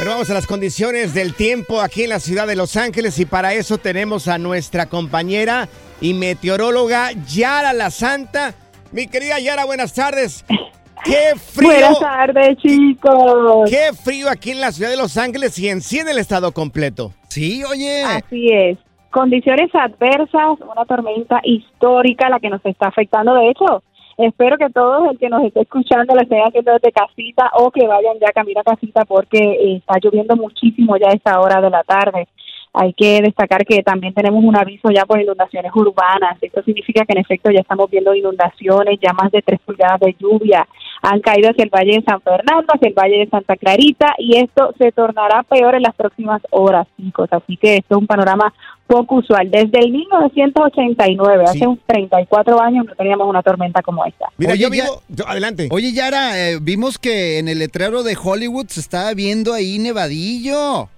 Pero 0.00 0.12
vamos 0.12 0.30
a 0.30 0.34
las 0.34 0.46
condiciones 0.46 1.12
del 1.12 1.34
tiempo 1.34 1.82
aquí 1.82 2.04
en 2.04 2.08
la 2.08 2.20
ciudad 2.20 2.46
de 2.46 2.56
Los 2.56 2.78
Ángeles 2.78 3.18
y 3.18 3.26
para 3.26 3.52
eso 3.52 3.76
tenemos 3.76 4.28
a 4.28 4.38
nuestra 4.38 4.86
compañera 4.86 5.68
y 6.00 6.14
meteoróloga 6.14 7.10
Yara 7.28 7.74
la 7.74 7.90
Santa. 7.90 8.54
Mi 8.92 9.08
querida 9.08 9.38
Yara, 9.38 9.66
buenas 9.66 9.92
tardes. 9.92 10.46
¡Qué 11.04 11.34
frío! 11.36 11.68
Buenas 11.68 12.00
tardes, 12.00 12.56
chicos. 12.62 13.68
¡Qué 13.68 13.92
frío 13.92 14.30
aquí 14.30 14.52
en 14.52 14.62
la 14.62 14.72
ciudad 14.72 14.88
de 14.88 14.96
Los 14.96 15.18
Ángeles 15.18 15.58
y 15.58 15.68
en 15.68 15.82
sí 15.82 15.98
en 15.98 16.08
el 16.08 16.16
estado 16.16 16.52
completo! 16.52 17.12
Sí, 17.28 17.62
oye. 17.64 18.02
Así 18.02 18.48
es. 18.50 18.78
Condiciones 19.10 19.68
adversas, 19.74 20.60
una 20.62 20.86
tormenta 20.86 21.40
histórica 21.44 22.30
la 22.30 22.40
que 22.40 22.48
nos 22.48 22.64
está 22.64 22.88
afectando. 22.88 23.34
De 23.34 23.50
hecho, 23.50 23.82
espero 24.26 24.56
que 24.56 24.70
todos 24.70 25.10
el 25.10 25.18
que 25.18 25.28
nos 25.28 25.42
esté 25.44 25.62
escuchando 25.62 26.14
lo 26.14 26.22
estén 26.22 26.40
haciendo 26.40 26.72
desde 26.72 26.92
casita 26.92 27.50
o 27.54 27.70
que 27.70 27.86
vayan 27.86 28.18
ya 28.20 28.32
camino 28.32 28.60
a 28.60 28.64
casita 28.64 29.04
porque 29.04 29.38
eh, 29.38 29.76
está 29.76 29.98
lloviendo 30.02 30.36
muchísimo 30.36 30.96
ya 30.96 31.08
a 31.08 31.14
esta 31.14 31.40
hora 31.40 31.60
de 31.60 31.70
la 31.70 31.82
tarde. 31.82 32.28
Hay 32.72 32.92
que 32.92 33.20
destacar 33.20 33.64
que 33.64 33.82
también 33.82 34.14
tenemos 34.14 34.44
un 34.44 34.56
aviso 34.56 34.90
ya 34.90 35.04
por 35.04 35.20
inundaciones 35.20 35.72
urbanas. 35.74 36.38
Esto 36.40 36.62
significa 36.62 37.04
que 37.04 37.14
en 37.14 37.18
efecto 37.18 37.50
ya 37.50 37.60
estamos 37.60 37.90
viendo 37.90 38.14
inundaciones, 38.14 38.98
ya 39.02 39.12
más 39.12 39.32
de 39.32 39.42
tres 39.42 39.58
pulgadas 39.60 39.98
de 40.00 40.14
lluvia 40.18 40.66
han 41.02 41.20
caído 41.20 41.50
hacia 41.50 41.64
el 41.64 41.70
Valle 41.70 41.92
de 41.96 42.02
San 42.02 42.20
Fernando, 42.20 42.72
hacia 42.74 42.88
el 42.88 42.94
Valle 42.94 43.18
de 43.18 43.28
Santa 43.28 43.56
Clarita 43.56 44.14
y 44.18 44.36
esto 44.36 44.74
se 44.78 44.92
tornará 44.92 45.42
peor 45.44 45.74
en 45.74 45.82
las 45.82 45.94
próximas 45.94 46.42
horas, 46.50 46.86
chicos. 46.96 47.28
Así 47.32 47.56
que 47.56 47.76
esto 47.76 47.94
es 47.94 47.98
un 48.00 48.06
panorama 48.06 48.52
poco 48.86 49.16
usual. 49.16 49.50
Desde 49.50 49.78
el 49.78 49.92
1989, 49.92 51.44
Sí. 51.46 51.58
hace 51.58 51.66
uns 51.66 51.80
34 51.86 52.60
años, 52.60 52.84
no 52.86 52.94
teníamos 52.94 53.28
una 53.28 53.42
tormenta 53.42 53.82
como 53.82 54.04
esta. 54.04 54.26
Mira, 54.36 54.52
Oye, 54.52 54.62
yo 54.62 54.68
ya- 54.68 54.82
vivo... 54.84 55.02
yo- 55.08 55.28
adelante. 55.28 55.68
Oye, 55.70 55.92
Yara, 55.92 56.38
eh, 56.50 56.58
vimos 56.60 56.98
que 56.98 57.38
en 57.38 57.48
el 57.48 57.58
letrero 57.60 58.02
de 58.02 58.16
Hollywood 58.22 58.66
se 58.68 58.80
estaba 58.80 59.14
viendo 59.14 59.52
ahí 59.54 59.78
nevadillo. 59.78 60.88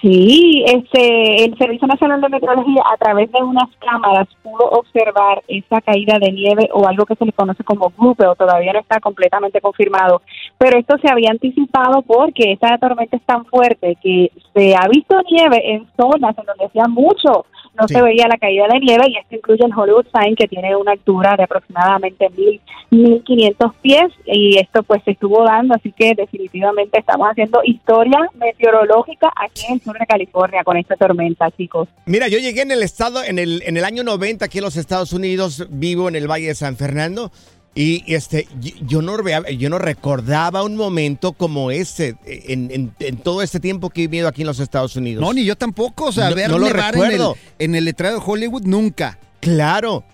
Sí, 0.00 0.62
este, 0.66 1.44
el 1.44 1.56
Servicio 1.56 1.86
Nacional 1.88 2.20
de 2.20 2.28
Meteorología 2.28 2.82
a 2.92 2.96
través 2.96 3.32
de 3.32 3.42
unas 3.42 3.68
cámaras 3.78 4.28
pudo 4.42 4.64
observar 4.70 5.42
esa 5.48 5.80
caída 5.80 6.18
de 6.18 6.32
nieve 6.32 6.68
o 6.72 6.86
algo 6.86 7.06
que 7.06 7.16
se 7.16 7.24
le 7.24 7.32
conoce 7.32 7.64
como 7.64 7.92
o 7.96 8.34
todavía 8.36 8.72
no 8.72 8.80
está 8.80 9.00
completamente 9.00 9.60
confirmado, 9.60 10.22
pero 10.58 10.78
esto 10.78 10.96
se 10.98 11.10
había 11.10 11.30
anticipado 11.30 12.02
porque 12.02 12.52
esta 12.52 12.76
tormenta 12.78 13.16
es 13.16 13.22
tan 13.24 13.46
fuerte 13.46 13.96
que 14.02 14.30
se 14.54 14.74
ha 14.76 14.86
visto 14.88 15.16
nieve 15.30 15.74
en 15.74 15.86
zonas 15.96 16.36
en 16.38 16.44
donde 16.44 16.66
hacía 16.66 16.84
mucho 16.88 17.46
no 17.78 17.86
Sí. 17.88 17.94
se 17.94 18.02
veía 18.02 18.26
la 18.28 18.36
caída 18.38 18.64
de 18.72 18.80
nieve 18.80 19.04
y 19.08 19.16
esto 19.18 19.34
incluye 19.36 19.64
el 19.64 19.72
Hollywood 19.76 20.06
Sign 20.12 20.34
que 20.36 20.48
tiene 20.48 20.74
una 20.76 20.92
altura 20.92 21.36
de 21.36 21.44
aproximadamente 21.44 22.28
mil, 22.36 22.60
mil 22.90 23.22
quinientos 23.22 23.72
pies 23.82 24.12
y 24.26 24.58
esto 24.58 24.82
pues 24.82 25.02
se 25.04 25.12
estuvo 25.12 25.44
dando, 25.44 25.74
así 25.74 25.92
que 25.92 26.14
definitivamente 26.14 26.98
estamos 26.98 27.28
haciendo 27.28 27.60
historia 27.64 28.18
meteorológica 28.34 29.30
aquí 29.36 29.62
en 29.68 29.74
el 29.74 29.80
sur 29.82 29.98
de 29.98 30.06
California 30.06 30.64
con 30.64 30.76
esta 30.76 30.96
tormenta, 30.96 31.50
chicos. 31.50 31.88
Mira, 32.06 32.28
yo 32.28 32.38
llegué 32.38 32.62
en 32.62 32.70
el 32.70 32.82
estado, 32.82 33.22
en 33.22 33.38
el, 33.38 33.62
en 33.66 33.76
el 33.76 33.84
año 33.84 34.02
90 34.02 34.44
aquí 34.44 34.58
en 34.58 34.64
los 34.64 34.76
Estados 34.76 35.12
Unidos, 35.12 35.66
vivo 35.70 36.08
en 36.08 36.16
el 36.16 36.30
Valle 36.30 36.48
de 36.48 36.54
San 36.54 36.76
Fernando. 36.76 37.30
Y 37.78 38.02
este, 38.12 38.48
yo 38.86 39.02
no, 39.02 39.16
yo 39.50 39.68
no 39.68 39.78
recordaba 39.78 40.62
un 40.64 40.76
momento 40.76 41.34
como 41.34 41.70
ese 41.70 42.16
en, 42.24 42.70
en- 42.70 42.92
en 42.98 43.16
todo 43.18 43.42
este 43.42 43.60
tiempo 43.60 43.90
que 43.90 44.04
he 44.04 44.06
vivido 44.08 44.28
aquí 44.28 44.40
en 44.40 44.46
los 44.46 44.60
Estados 44.60 44.96
Unidos. 44.96 45.20
No, 45.22 45.32
ni 45.34 45.44
yo 45.44 45.56
tampoco. 45.56 46.06
O 46.06 46.12
sea, 46.12 46.30
No- 46.30 46.36
ver 46.36 46.48
no 46.50 46.58
lo 46.58 46.66
nevar 46.66 46.94
en 46.94 47.00
el, 47.02 47.10
recuerdo. 47.10 47.36
en 47.58 47.74
el 47.74 47.84
letrero 47.84 48.14
de 48.18 48.22
Hollywood 48.26 48.62
nunca. 48.64 49.18
Claro. 49.40 50.04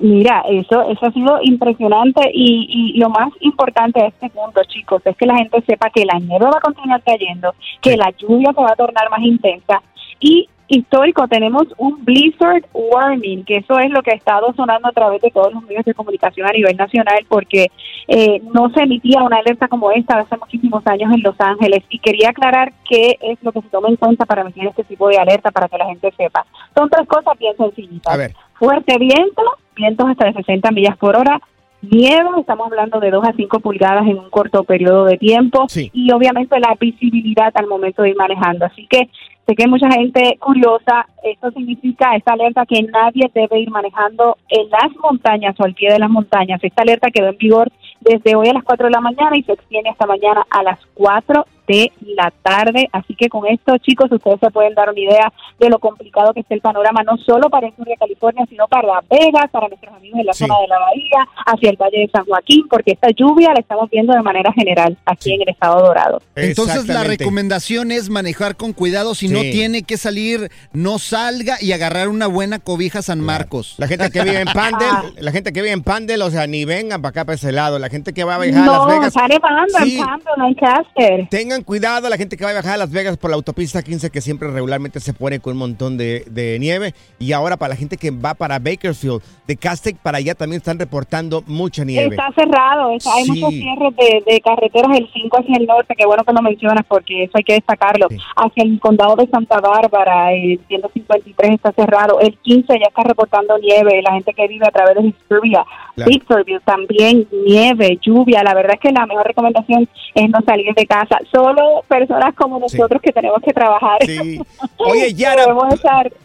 Mira, 0.00 0.42
eso, 0.50 0.82
eso 0.90 1.06
ha 1.06 1.12
sido 1.12 1.38
impresionante 1.42 2.22
y, 2.32 2.66
y 2.94 2.98
lo 2.98 3.10
más 3.10 3.28
importante 3.40 4.00
de 4.00 4.06
este 4.08 4.30
punto, 4.30 4.60
chicos, 4.66 5.02
es 5.04 5.14
que 5.16 5.26
la 5.26 5.36
gente 5.36 5.62
sepa 5.66 5.90
que 5.94 6.04
la 6.06 6.18
nieve 6.18 6.46
va 6.46 6.56
a 6.56 6.60
continuar 6.60 7.02
cayendo, 7.04 7.54
que 7.82 7.96
la 7.96 8.10
lluvia 8.18 8.50
se 8.54 8.60
va 8.62 8.70
a 8.72 8.76
tornar 8.76 9.10
más 9.10 9.20
intensa 9.22 9.82
y 10.18 10.48
histórico, 10.70 11.26
tenemos 11.28 11.64
un 11.78 12.04
blizzard 12.04 12.64
warning, 12.72 13.44
que 13.44 13.58
eso 13.58 13.78
es 13.78 13.90
lo 13.90 14.02
que 14.02 14.12
ha 14.12 14.14
estado 14.14 14.52
sonando 14.54 14.88
a 14.88 14.92
través 14.92 15.20
de 15.20 15.30
todos 15.30 15.52
los 15.52 15.62
medios 15.64 15.84
de 15.84 15.94
comunicación 15.94 16.46
a 16.48 16.52
nivel 16.52 16.76
nacional, 16.76 17.18
porque 17.28 17.66
eh, 18.08 18.40
no 18.54 18.70
se 18.70 18.82
emitía 18.82 19.22
una 19.22 19.38
alerta 19.38 19.68
como 19.68 19.90
esta 19.90 20.18
hace 20.18 20.36
muchísimos 20.36 20.86
años 20.86 21.12
en 21.12 21.22
Los 21.22 21.34
Ángeles 21.40 21.84
y 21.90 21.98
quería 21.98 22.30
aclarar 22.30 22.72
qué 22.88 23.18
es 23.20 23.38
lo 23.42 23.52
que 23.52 23.60
se 23.62 23.68
toma 23.68 23.88
en 23.88 23.96
cuenta 23.96 24.24
para 24.26 24.42
emitir 24.42 24.66
este 24.66 24.84
tipo 24.84 25.08
de 25.08 25.18
alerta 25.18 25.50
para 25.50 25.68
que 25.68 25.78
la 25.78 25.86
gente 25.86 26.12
sepa. 26.16 26.46
Son 26.74 26.88
tres 26.88 27.06
cosas 27.08 27.38
bien 27.38 27.56
sencillitas 27.56 28.12
A 28.12 28.16
ver. 28.16 28.34
fuerte 28.54 28.96
viento, 28.98 29.42
vientos 29.76 30.08
hasta 30.08 30.26
de 30.26 30.32
60 30.34 30.70
millas 30.72 30.96
por 30.96 31.16
hora, 31.16 31.40
nieve, 31.82 32.28
estamos 32.38 32.66
hablando 32.66 33.00
de 33.00 33.10
2 33.10 33.26
a 33.26 33.32
5 33.32 33.60
pulgadas 33.60 34.06
en 34.06 34.18
un 34.18 34.28
corto 34.30 34.64
periodo 34.64 35.06
de 35.06 35.16
tiempo 35.16 35.64
Sí. 35.68 35.90
y 35.94 36.12
obviamente 36.12 36.60
la 36.60 36.74
visibilidad 36.78 37.50
al 37.54 37.66
momento 37.66 38.02
de 38.02 38.10
ir 38.10 38.16
manejando. 38.16 38.66
Así 38.66 38.86
que 38.86 39.08
sé 39.46 39.54
que 39.54 39.66
mucha 39.66 39.90
gente 39.90 40.36
curiosa, 40.40 41.06
esto 41.22 41.50
significa 41.50 42.14
esta 42.16 42.32
alerta 42.32 42.66
que 42.66 42.82
nadie 42.82 43.30
debe 43.34 43.60
ir 43.60 43.70
manejando 43.70 44.36
en 44.48 44.68
las 44.70 44.94
montañas 45.02 45.54
o 45.58 45.64
al 45.64 45.74
pie 45.74 45.92
de 45.92 45.98
las 45.98 46.10
montañas. 46.10 46.62
Esta 46.62 46.82
alerta 46.82 47.10
quedó 47.10 47.28
en 47.28 47.38
vigor 47.38 47.70
desde 48.00 48.36
hoy 48.36 48.48
a 48.48 48.54
las 48.54 48.64
4 48.64 48.86
de 48.86 48.92
la 48.92 49.00
mañana 49.00 49.36
y 49.36 49.42
se 49.42 49.52
extiende 49.52 49.90
hasta 49.90 50.06
mañana 50.06 50.46
a 50.50 50.62
las 50.62 50.78
4 50.94 51.44
de 51.74 51.92
la 52.14 52.32
tarde. 52.42 52.88
Así 52.92 53.14
que 53.14 53.28
con 53.28 53.46
esto, 53.46 53.76
chicos, 53.78 54.10
ustedes 54.10 54.38
se 54.40 54.50
pueden 54.50 54.74
dar 54.74 54.90
una 54.90 55.00
idea 55.00 55.32
de 55.58 55.68
lo 55.68 55.78
complicado 55.78 56.32
que 56.34 56.40
está 56.40 56.54
el 56.54 56.60
panorama, 56.60 57.02
no 57.04 57.16
solo 57.18 57.48
para 57.50 57.68
el 57.68 57.76
sur 57.76 57.84
de 57.86 57.96
California, 57.96 58.44
sino 58.48 58.66
para 58.68 58.88
Las 58.88 59.08
Vegas, 59.08 59.50
para 59.50 59.68
nuestros 59.68 59.94
amigos 59.94 60.20
en 60.20 60.26
la 60.26 60.32
Sí. 60.32 60.44
zona 60.44 60.54
de 60.60 60.68
la 60.68 60.78
Bahía, 60.78 61.28
hacia 61.46 61.70
el 61.70 61.76
Valle 61.76 61.98
de 62.00 62.08
San 62.12 62.24
Joaquín, 62.24 62.66
porque 62.68 62.92
esta 62.92 63.08
lluvia 63.10 63.52
la 63.54 63.60
estamos 63.60 63.88
viendo 63.90 64.12
de 64.14 64.22
manera 64.22 64.52
general 64.52 64.96
aquí 65.06 65.32
en 65.34 65.42
el 65.42 65.48
estado 65.48 65.80
dorado. 65.84 66.20
Entonces 66.36 66.86
la 66.88 67.04
recomendación 67.04 67.92
es 67.92 68.10
manejar 68.10 68.56
con 68.56 68.72
cuidado. 68.72 69.14
Si 69.14 69.28
no 69.28 69.40
tiene 69.40 69.82
que 69.82 69.96
salir, 69.96 70.50
no 70.72 70.98
salga 70.98 71.56
y 71.60 71.72
agarrar 71.72 72.08
una 72.08 72.26
buena 72.26 72.58
cobija 72.58 73.02
San 73.02 73.20
Marcos. 73.20 73.74
La 73.78 73.86
gente 73.86 74.10
que 74.10 74.22
vive 74.22 74.40
en 74.40 74.48
Ah. 74.50 74.52
Pandel, 74.54 75.14
la 75.24 75.32
gente 75.32 75.52
que 75.52 75.62
vive 75.62 75.72
en 75.72 75.82
Pandel, 75.82 76.20
o 76.22 76.30
sea, 76.30 76.46
ni 76.46 76.64
vengan 76.64 77.00
para 77.02 77.10
acá 77.10 77.24
para 77.24 77.36
ese 77.36 77.52
lado. 77.52 77.78
La 77.78 77.88
gente 77.88 78.12
que 78.12 78.24
va 78.24 78.34
a 78.34 78.38
viajar 78.38 78.62
a 78.62 78.66
No, 78.66 78.72
Las 78.72 78.86
Vegas. 78.88 79.06
está 79.08 79.28
nevando 79.28 79.78
Sí. 79.84 79.98
en 79.98 80.42
Lancaster. 80.42 81.28
Tengan 81.30 81.59
tengan 81.60 81.64
cuidado 81.64 82.08
la 82.08 82.16
gente 82.16 82.36
que 82.36 82.44
va 82.44 82.50
a 82.50 82.54
viajar 82.54 82.74
a 82.74 82.76
Las 82.78 82.90
Vegas 82.90 83.16
por 83.16 83.30
la 83.30 83.36
autopista 83.36 83.82
15 83.82 84.10
que 84.10 84.20
siempre 84.20 84.48
regularmente 84.50 85.00
se 85.00 85.12
pone 85.12 85.40
con 85.40 85.52
un 85.54 85.58
montón 85.58 85.96
de, 85.96 86.24
de 86.30 86.58
nieve. 86.58 86.94
Y 87.18 87.32
ahora 87.32 87.56
para 87.56 87.70
la 87.70 87.76
gente 87.76 87.96
que 87.96 88.10
va 88.10 88.34
para 88.34 88.58
Bakersfield, 88.58 89.22
de 89.46 89.56
Castec 89.56 89.96
para 89.98 90.18
allá 90.18 90.34
también 90.34 90.58
están 90.58 90.78
reportando 90.78 91.42
mucha 91.46 91.84
nieve. 91.84 92.14
Está 92.16 92.30
cerrado, 92.34 92.92
está- 92.92 93.10
hay 93.14 93.24
Sí. 93.24 93.30
muchos 93.32 93.50
cierres 93.50 93.96
de, 93.96 94.32
de 94.32 94.40
carreteras 94.40 94.98
el 94.98 95.08
5 95.12 95.38
hacia 95.40 95.56
el 95.56 95.66
norte, 95.66 95.94
que 95.96 96.06
bueno 96.06 96.24
que 96.24 96.32
lo 96.32 96.42
mencionas 96.42 96.84
porque 96.88 97.24
eso 97.24 97.32
hay 97.34 97.44
que 97.44 97.54
destacarlo. 97.54 98.06
Sí. 98.08 98.16
Hacia 98.36 98.62
el 98.64 98.80
condado 98.80 99.16
de 99.16 99.26
Santa 99.28 99.60
Bárbara, 99.60 100.32
el 100.32 100.60
153 100.68 101.50
está 101.52 101.72
cerrado, 101.72 102.20
el 102.20 102.36
15 102.38 102.66
ya 102.78 102.86
está 102.88 103.02
reportando 103.02 103.58
nieve, 103.58 104.00
la 104.02 104.12
gente 104.14 104.32
que 104.34 104.46
vive 104.48 104.66
a 104.66 104.70
través 104.70 104.94
de 104.96 105.02
Victoria, 105.02 105.64
Claro. 105.96 106.10
Victorville 106.10 106.60
también 106.64 107.26
nieve, 107.46 107.98
lluvia, 108.00 108.42
la 108.42 108.54
verdad 108.54 108.74
es 108.74 108.80
que 108.80 108.92
la 108.92 109.04
mejor 109.06 109.26
recomendación 109.26 109.88
es 110.14 110.30
no 110.30 110.38
salir 110.46 110.72
de 110.74 110.86
casa, 110.86 111.18
solo 111.32 111.49
personas 111.88 112.34
como 112.34 112.56
Sí. 112.68 112.76
nosotros 112.76 113.00
que 113.02 113.12
tenemos 113.12 113.40
que 113.44 113.52
trabajar. 113.52 113.98
Sí. 114.04 114.40
Oye, 114.78 115.14
Yara, 115.14 115.44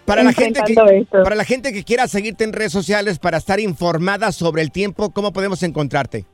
para 0.05 0.23
la 0.23 0.31
gente 0.33 0.61
que 0.65 0.71
enfrentando 0.73 0.91
esto. 0.91 1.23
para 1.23 1.35
la 1.35 1.43
gente 1.45 1.71
que 1.73 1.83
quiera 1.83 2.07
seguirte 2.07 2.43
en 2.43 2.53
redes 2.53 2.71
sociales 2.71 3.19
para 3.19 3.37
estar 3.37 3.59
informada 3.59 4.31
sobre 4.31 4.61
el 4.61 4.71
tiempo, 4.71 5.11
¿cómo 5.11 5.31
podemos 5.33 5.61
encontrarte? 5.63 6.25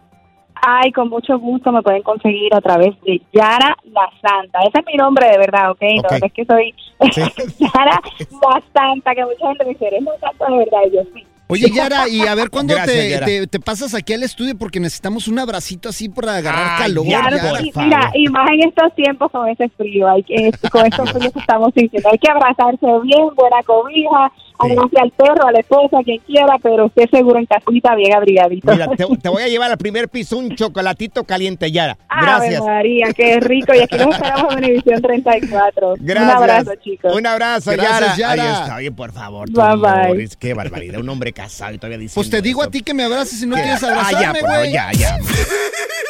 Ay, 0.64 0.92
con 0.92 1.10
mucho 1.10 1.40
gusto 1.40 1.72
me 1.72 1.82
pueden 1.82 2.04
conseguir 2.04 2.54
a 2.54 2.62
través 2.62 2.90
de 3.02 3.20
Yara 3.34 3.76
la 3.86 4.08
Santa. 4.22 4.60
Ese 4.60 4.80
es 4.80 4.86
mi 4.86 4.94
nombre 4.96 5.28
de 5.28 5.38
verdad, 5.40 5.72
¿ok? 5.72 5.82
Ok. 6.04 6.12
No 6.20 6.26
es 6.28 6.34
que 6.34 6.46
soy 6.46 6.76
Sí. 7.12 7.22
Yara 7.60 8.00
la 8.30 8.62
Santa, 8.74 9.16
que 9.16 9.26
mucha 9.26 9.48
gente 9.48 9.66
me 9.66 9.72
dice, 9.72 9.88
eres 9.88 10.04
la 10.04 10.20
Santa 10.20 10.46
de 10.52 10.58
verdad. 10.58 10.80
Y 10.92 10.96
yo 10.96 11.02
sí. 11.16 11.26
Oye, 11.52 11.70
Yara, 11.72 12.08
y 12.10 12.22
a 12.26 12.34
ver 12.36 12.50
cuándo 12.50 12.74
te, 12.86 13.10
Yara. 13.10 13.26
te- 13.26 13.48
te 13.48 13.60
pasas 13.60 13.94
aquí 13.94 14.14
al 14.14 14.24
estudio 14.24 14.58
porque 14.58 14.80
necesitamos 14.80 15.28
un 15.28 15.38
abracito 15.40 15.90
así 15.90 16.10
para 16.10 16.38
agarrar 16.38 16.68
Ay, 16.78 16.84
calor. 16.84 17.06
Yara, 17.06 17.30
que 17.30 17.64
sí. 17.64 17.72
favor. 17.72 17.88
Mira, 17.90 18.12
y 18.16 18.28
más 18.30 18.50
en 18.52 18.70
estos 18.70 18.96
tiempos 18.96 19.32
con 19.32 19.48
ese 19.50 19.70
frío, 19.70 20.08
hay 20.10 20.24
que, 20.24 20.52
con 20.72 20.86
estos 20.86 21.12
fríos 21.14 21.34
que 21.34 21.40
estamos 21.40 21.72
sintiendo. 21.76 22.10
Hay 22.10 22.18
que 22.18 22.32
abrazarse 22.32 22.88
bien, 23.04 23.28
buena 23.36 23.62
cobija, 23.66 24.32
Sí. 24.64 24.68
abrace 24.74 24.96
al 25.02 25.10
perro, 25.14 25.48
a 25.48 25.52
la 25.52 25.60
esposa, 25.60 25.98
a 25.98 26.04
quien 26.04 26.20
quiera, 26.20 26.56
pero 26.62 26.86
esté 26.86 27.08
seguro 27.12 27.40
en 27.40 27.48
casita, 27.48 27.96
bien 27.96 28.14
abrigadito. 28.14 28.72
Mira, 28.72 28.88
te, 28.90 29.06
te 29.20 29.30
voy 29.30 29.42
a 29.42 29.48
llevar 29.48 29.72
al 29.72 29.78
primer 29.80 30.08
piso 30.08 30.38
un 30.38 30.56
chocolatito 30.56 31.24
caliente, 31.24 31.72
Yara. 31.72 31.98
Ave 32.08 32.26
Gracias. 32.28 32.64
María, 32.64 33.08
qué 33.16 33.40
rico. 33.40 33.74
Y 33.74 33.80
aquí 33.80 33.98
nos 33.98 34.14
esperamos 34.14 34.54
en 34.54 34.60
Univisión 34.60 35.02
34. 35.02 35.94
Gracias. 36.00 36.36
Un 36.36 36.38
abrazo, 36.44 36.72
chicos. 36.84 37.16
Un 37.16 37.26
abrazo, 37.26 37.72
Gracias, 37.72 38.18
Yara. 38.18 38.36
Yara. 38.36 38.44
Ahí 38.56 38.62
está. 38.62 38.76
Oye, 38.76 38.92
por 38.92 39.12
favor. 39.14 39.50
Bye, 39.50 40.14
bye. 40.14 40.30
Qué 40.40 40.54
barbaridad. 40.54 41.00
Un 41.00 41.10
hombre 41.10 41.34
casado 41.44 41.74
y 41.74 41.78
todavía 41.78 41.98
dice. 41.98 42.14
Pues 42.16 42.30
te 42.30 42.42
digo 42.42 42.62
a 42.64 42.70
ti 42.70 42.82
que 42.82 42.94
me 42.94 43.04
abraces 43.04 43.40
si 43.40 43.46
no 43.48 43.56
quieres 43.56 43.82
Ah, 43.84 43.88
ya, 44.12 44.30
abrazarme, 44.30 44.40
por 44.40 44.50
favor, 44.50 44.60
güey. 44.60 44.74
ya, 44.74 44.92
ya. 44.94 45.18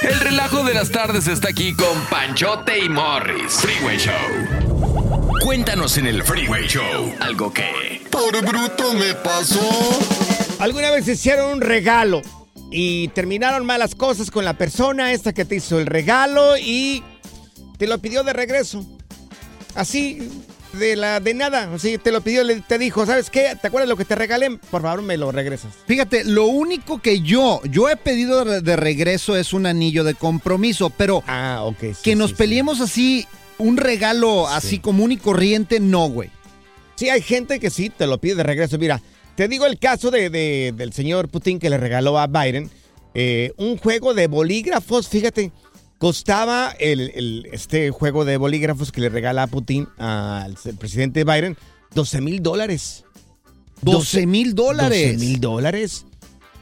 El 0.02 0.20
relajo 0.20 0.64
de 0.64 0.74
las 0.74 0.92
tardes 0.92 1.28
está 1.28 1.50
aquí 1.50 1.74
con 1.76 2.00
Panchote 2.10 2.80
y 2.80 2.90
Morris. 2.90 3.54
Freeway 3.54 3.98
Show. 3.98 5.38
Cuéntanos 5.44 5.98
en 5.98 6.08
el 6.08 6.24
Freeway 6.24 6.68
Show 6.68 7.14
algo 7.20 7.52
que... 7.54 8.02
Por 8.12 8.44
bruto 8.46 8.94
me 8.94 9.14
pasó. 9.16 9.60
¿Alguna 10.60 10.92
vez 10.92 11.08
hicieron 11.08 11.54
un 11.54 11.62
regalo 11.62 12.22
y 12.72 13.08
terminaron 13.10 13.66
malas 13.66 13.96
cosas 13.96 14.30
con 14.32 14.46
la 14.46 14.54
persona 14.54 15.12
esta 15.14 15.34
que 15.34 15.46
te 15.46 15.56
hizo 15.56 15.80
el 15.80 15.86
regalo 15.88 16.58
y 16.58 17.04
te 17.78 17.88
lo 17.88 17.98
pidió 18.00 18.24
de 18.24 18.34
regreso? 18.34 18.86
Así, 19.76 20.30
de 20.74 20.96
la 20.96 21.20
de 21.20 21.34
nada. 21.34 21.74
Así, 21.74 21.98
te 21.98 22.12
lo 22.12 22.22
pidió, 22.22 22.44
le- 22.44 22.62
te 22.62 22.78
dijo, 22.78 23.06
¿sabes 23.06 23.30
qué? 23.30 23.56
¿Te 23.62 23.68
acuerdas 23.68 23.90
lo 23.90 23.98
que 23.98 24.06
te 24.06 24.16
regalé? 24.16 24.58
Por 24.70 24.82
favor, 24.82 25.02
me 25.02 25.18
lo 25.18 25.32
regresas. 25.32 25.72
Fíjate, 25.88 26.24
lo 26.24 26.46
único 26.48 27.02
que 27.02 27.22
yo, 27.22 27.62
yo 27.70 27.90
he 27.90 27.96
pedido 27.98 28.46
de, 28.46 28.76
regreso 28.76 29.36
es 29.36 29.54
un 29.54 29.66
anillo 29.66 30.04
de 30.04 30.16
compromiso, 30.16 30.90
pero 30.90 31.24
Ah, 31.28 31.66
sí, 31.72 31.76
que 31.80 31.94
sí, 32.12 32.16
nos 32.16 32.32
sí. 32.32 32.36
peleemos 32.38 32.82
así, 32.82 33.28
un 33.58 33.78
regalo 33.78 34.48
así 34.48 34.80
común 34.80 35.12
y 35.12 35.18
corriente, 35.18 35.80
no, 35.80 36.08
güey. 36.10 36.30
Sí, 36.96 37.10
hay 37.10 37.22
gente 37.22 37.60
que 37.60 37.70
sí 37.70 37.90
te 37.90 38.08
lo 38.08 38.20
pide 38.20 38.36
de 38.36 38.44
regreso. 38.44 38.78
Mira, 38.78 39.02
te 39.36 39.48
digo 39.48 39.66
el 39.66 39.80
caso 39.80 40.12
de, 40.12 40.30
de- 40.30 40.74
del 40.76 40.94
señor 40.94 41.30
Putin 41.30 41.60
que 41.60 41.70
le 41.70 41.78
regaló 41.78 42.18
a 42.20 42.28
Biden 42.28 42.70
eh, 43.14 43.52
un 43.58 43.78
juego 43.78 44.14
de 44.14 44.28
bolígrafos. 44.28 45.08
Fíjate, 45.10 45.52
costaba 46.02 46.72
el, 46.80 47.12
el- 47.14 47.48
este 47.54 47.92
juego 47.92 48.26
de 48.26 48.36
bolígrafos 48.38 48.92
que 48.92 49.02
le 49.02 49.10
regala 49.10 49.44
a 49.44 49.48
Putin 49.48 49.88
al 50.00 50.56
presidente 50.80 51.24
Biden 51.24 51.56
12 51.94 52.22
mil 52.22 52.42
dólares. 52.42 53.06
12 53.84 54.26
mil 54.26 54.56
dólares. 54.56 55.14
12 55.14 55.26
mil 55.26 55.40
dólares. 55.40 56.06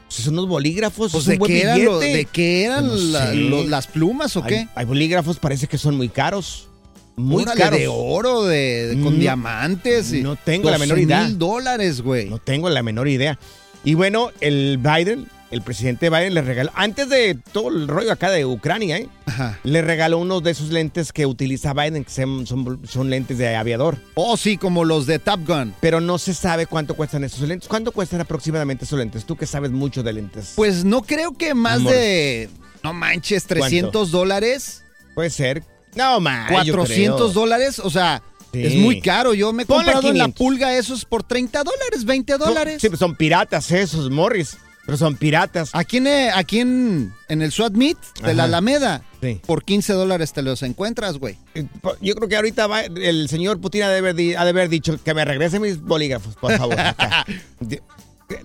Pues 0.08 0.24
son 0.24 0.34
unos 0.34 0.46
bolígrafos. 0.46 1.12
Pues 1.12 1.22
es 1.24 1.28
un 1.28 1.32
de 1.32 1.38
buen 1.38 1.52
qué, 1.52 1.62
eran 1.62 1.84
lo- 1.86 1.98
billete. 2.00 2.18
¿De 2.18 2.24
qué 2.26 2.64
eran 2.64 2.86
No 2.88 2.94
la- 2.96 3.26
sé. 3.30 3.34
lo- 3.36 3.64
las 3.64 3.86
plumas 3.86 4.36
o 4.36 4.44
Hay, 4.44 4.48
qué? 4.50 4.68
hay 4.74 4.84
bolígrafos, 4.84 5.38
parece 5.38 5.66
que 5.68 5.78
son 5.78 5.96
muy 5.96 6.10
caros. 6.10 6.68
Muy 7.16 7.42
Órale, 7.44 7.60
caros. 7.60 7.78
de 7.80 7.88
oro, 7.88 8.44
de, 8.44 8.88
de- 8.88 9.02
con 9.02 9.14
No- 9.14 9.20
diamantes. 9.20 10.12
y 10.12 10.20
no 10.22 10.36
tengo 10.36 10.70
la 10.70 10.76
menor 10.78 10.98
idea. 10.98 11.24
mil 11.24 11.38
dólares, 11.38 12.02
güey. 12.02 12.28
No 12.28 12.36
tengo 12.38 12.68
la 12.68 12.82
menor 12.82 13.08
idea. 13.08 13.38
Y 13.84 13.94
bueno, 13.94 14.30
el 14.40 14.76
Biden, 14.78 15.26
el 15.50 15.62
presidente 15.62 16.10
Biden 16.10 16.34
le 16.34 16.42
regaló, 16.42 16.70
antes 16.74 17.08
de 17.08 17.34
todo 17.52 17.68
el 17.70 17.88
rollo 17.88 18.12
acá 18.12 18.30
de 18.30 18.46
Ucrania, 18.46 18.98
¿eh? 18.98 19.08
Ajá. 19.26 19.58
le 19.64 19.82
regaló 19.82 20.18
uno 20.18 20.40
de 20.40 20.50
esos 20.50 20.70
lentes 20.70 21.12
que 21.12 21.26
utiliza 21.26 21.72
Biden, 21.72 22.04
que 22.04 22.10
son, 22.10 22.46
son- 22.46 22.80
son 22.86 23.10
lentes 23.10 23.38
de 23.38 23.56
aviador. 23.56 23.98
Oh, 24.14 24.36
sí, 24.36 24.56
como 24.56 24.84
los 24.84 25.06
de 25.06 25.18
Top 25.18 25.40
Gun. 25.46 25.74
Pero 25.80 26.00
no 26.00 26.18
se 26.18 26.34
sabe 26.34 26.66
cuánto 26.66 26.94
cuestan 26.94 27.24
esos 27.24 27.40
lentes. 27.40 27.68
¿Cuánto 27.68 27.92
cuestan 27.92 28.20
aproximadamente 28.20 28.84
esos 28.84 28.98
lentes? 28.98 29.24
Tú 29.24 29.36
que 29.36 29.46
sabes 29.46 29.70
mucho 29.70 30.02
de 30.02 30.12
lentes. 30.12 30.52
Pues 30.56 30.84
no 30.84 31.02
creo 31.02 31.32
que 31.36 31.54
más 31.54 31.76
Amor. 31.76 31.92
de, 31.92 32.48
no 32.82 32.92
manches, 32.92 33.44
300 33.46 34.10
dólares, 34.10 34.84
Puede 35.14 35.30
ser. 35.30 35.64
No, 35.96 36.20
más. 36.20 36.50
400 36.52 37.34
dólares, 37.34 37.80
o 37.80 37.90
sea, 37.90 38.22
Sí. 38.52 38.64
es 38.64 38.74
muy 38.76 39.00
caro. 39.00 39.34
Yo 39.34 39.52
me 39.52 39.64
he 39.64 39.66
Ponle 39.66 39.92
comprado 39.92 40.08
en 40.12 40.18
la 40.18 40.24
500. 40.26 40.38
pulga 40.38 40.76
esos 40.76 41.04
por 41.04 41.22
30 41.24 41.62
dólares, 41.64 42.04
20 42.04 42.36
dólares. 42.38 42.80
Sí, 42.80 42.88
pues 42.88 42.98
son 43.00 43.14
piratas 43.16 43.70
esos, 43.72 44.10
Morris. 44.10 44.56
Pero 44.90 44.98
son 44.98 45.14
piratas. 45.16 45.70
Aquí, 45.72 45.98
en, 45.98 46.08
eh, 46.08 46.30
aquí 46.34 46.58
en, 46.58 47.14
en 47.28 47.42
el 47.42 47.52
Swat 47.52 47.74
Meet 47.74 47.96
de 48.24 48.34
la. 48.34 48.42
Alameda, 48.44 49.02
Sí. 49.22 49.40
por 49.46 49.62
15 49.64 49.92
dólares 49.92 50.32
te 50.32 50.42
los 50.42 50.64
encuentras, 50.64 51.16
güey. 51.18 51.38
Eh, 51.54 51.64
Yo 52.00 52.16
creo 52.16 52.28
que 52.28 52.34
ahorita 52.34 52.66
va- 52.66 52.80
el 52.82 53.28
señor 53.28 53.60
Putin 53.60 53.84
ha 53.84 53.88
de, 53.88 53.98
haber, 53.98 54.16
di- 54.16 54.34
ha 54.34 54.42
de 54.44 54.50
haber 54.50 54.68
dicho 54.68 54.98
que 55.04 55.14
me 55.14 55.24
regrese 55.24 55.60
mis 55.60 55.80
bolígrafos, 55.80 56.34
por 56.34 56.56
favor. 56.58 56.76
De- 57.60 57.80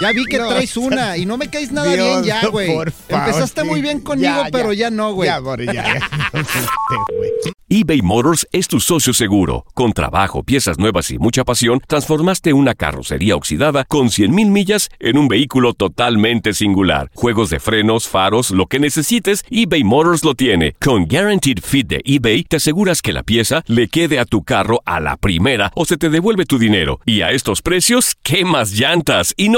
Ya 0.00 0.12
vi 0.12 0.24
que 0.26 0.38
No, 0.38 0.48
traes 0.48 0.76
una 0.76 1.16
y 1.16 1.26
no 1.26 1.36
me 1.36 1.48
caes 1.48 1.72
nada 1.72 1.92
Dios, 1.92 2.22
bien 2.22 2.24
ya, 2.24 2.46
güey. 2.48 2.72
por 2.74 2.92
favor, 2.92 3.26
Empezaste 3.28 3.62
sí. 3.62 3.66
muy 3.66 3.82
bien 3.82 4.00
conmigo, 4.00 4.44
Ya, 4.44 4.48
pero 4.52 4.72
ya. 4.72 4.86
ya 4.86 4.90
no, 4.90 5.12
güey. 5.12 5.28
Ya, 5.28 5.36
amor, 5.36 5.60
ya, 5.62 6.00
eBay 7.70 8.00
Motors 8.00 8.48
es 8.52 8.66
tu 8.66 8.80
socio 8.80 9.12
seguro. 9.12 9.66
Con 9.74 9.92
trabajo, 9.92 10.42
piezas 10.42 10.78
nuevas 10.78 11.10
y 11.10 11.18
mucha 11.18 11.44
pasión, 11.44 11.82
transformaste 11.86 12.54
una 12.54 12.74
carrocería 12.74 13.36
oxidada 13.36 13.84
con 13.84 14.06
100.000 14.08 14.30
millas 14.50 14.88
en 15.00 15.18
un 15.18 15.28
vehículo 15.28 15.74
totalmente 15.74 16.54
singular. 16.54 17.10
Juegos 17.14 17.50
de 17.50 17.60
frenos, 17.60 18.08
faros, 18.08 18.52
lo 18.52 18.66
que 18.66 18.78
necesites, 18.78 19.44
eBay 19.50 19.84
Motors 19.84 20.24
lo 20.24 20.34
tiene. 20.34 20.76
Con 20.80 21.06
Guaranteed 21.08 21.58
Fit 21.62 21.88
de 21.88 22.00
eBay, 22.04 22.44
te 22.44 22.56
aseguras 22.56 23.02
que 23.02 23.12
la 23.12 23.22
pieza 23.22 23.62
le 23.66 23.88
quede 23.88 24.18
a 24.18 24.24
tu 24.24 24.44
carro 24.44 24.80
a 24.86 24.98
la 24.98 25.18
primera 25.18 25.70
o 25.74 25.84
se 25.84 25.98
te 25.98 26.08
devuelve 26.08 26.46
tu 26.46 26.58
dinero. 26.58 27.00
Y 27.04 27.20
a 27.20 27.32
estos 27.32 27.60
precios, 27.60 28.16
¿qué 28.22 28.46
más 28.46 28.70
llantas 28.72 29.34
y 29.36 29.50
no 29.50 29.57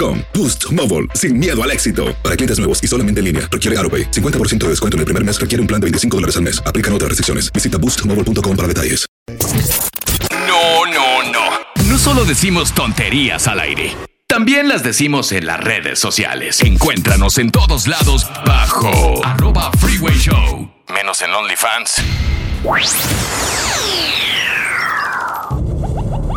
Boost 0.33 0.71
Mobile, 0.71 1.07
sin 1.13 1.37
miedo 1.37 1.61
al 1.61 1.69
éxito. 1.71 2.15
Para 2.23 2.35
clientes 2.35 2.57
nuevos 2.57 2.81
y 2.83 2.87
solamente 2.87 3.19
en 3.19 3.25
línea, 3.25 3.49
requiere 3.51 3.77
AroPay. 3.79 4.11
50% 4.11 4.59
de 4.59 4.69
descuento 4.69 4.95
en 4.95 4.99
el 4.99 5.05
primer 5.05 5.23
mes 5.23 5.39
requiere 5.39 5.61
un 5.61 5.67
plan 5.67 5.81
de 5.81 5.85
25 5.85 6.17
dólares 6.17 6.37
al 6.37 6.43
mes. 6.43 6.63
Aplican 6.65 6.93
otras 6.93 7.09
restricciones. 7.09 7.51
Visita 7.51 7.77
boostmobile.com 7.77 8.55
para 8.55 8.67
detalles. 8.67 9.05
No, 10.47 10.85
no, 10.85 11.31
no. 11.31 11.85
No 11.87 11.97
solo 11.97 12.25
decimos 12.25 12.73
tonterías 12.73 13.47
al 13.47 13.59
aire. 13.59 13.95
También 14.27 14.69
las 14.69 14.81
decimos 14.81 15.31
en 15.33 15.45
las 15.45 15.59
redes 15.59 15.99
sociales. 15.99 16.61
Encuéntranos 16.61 17.37
en 17.37 17.51
todos 17.51 17.87
lados 17.87 18.27
bajo 18.45 19.23
arroba 19.25 19.71
freeway 19.73 20.17
show. 20.17 20.71
Menos 20.93 21.21
en 21.21 21.31
OnlyFans. 21.31 22.01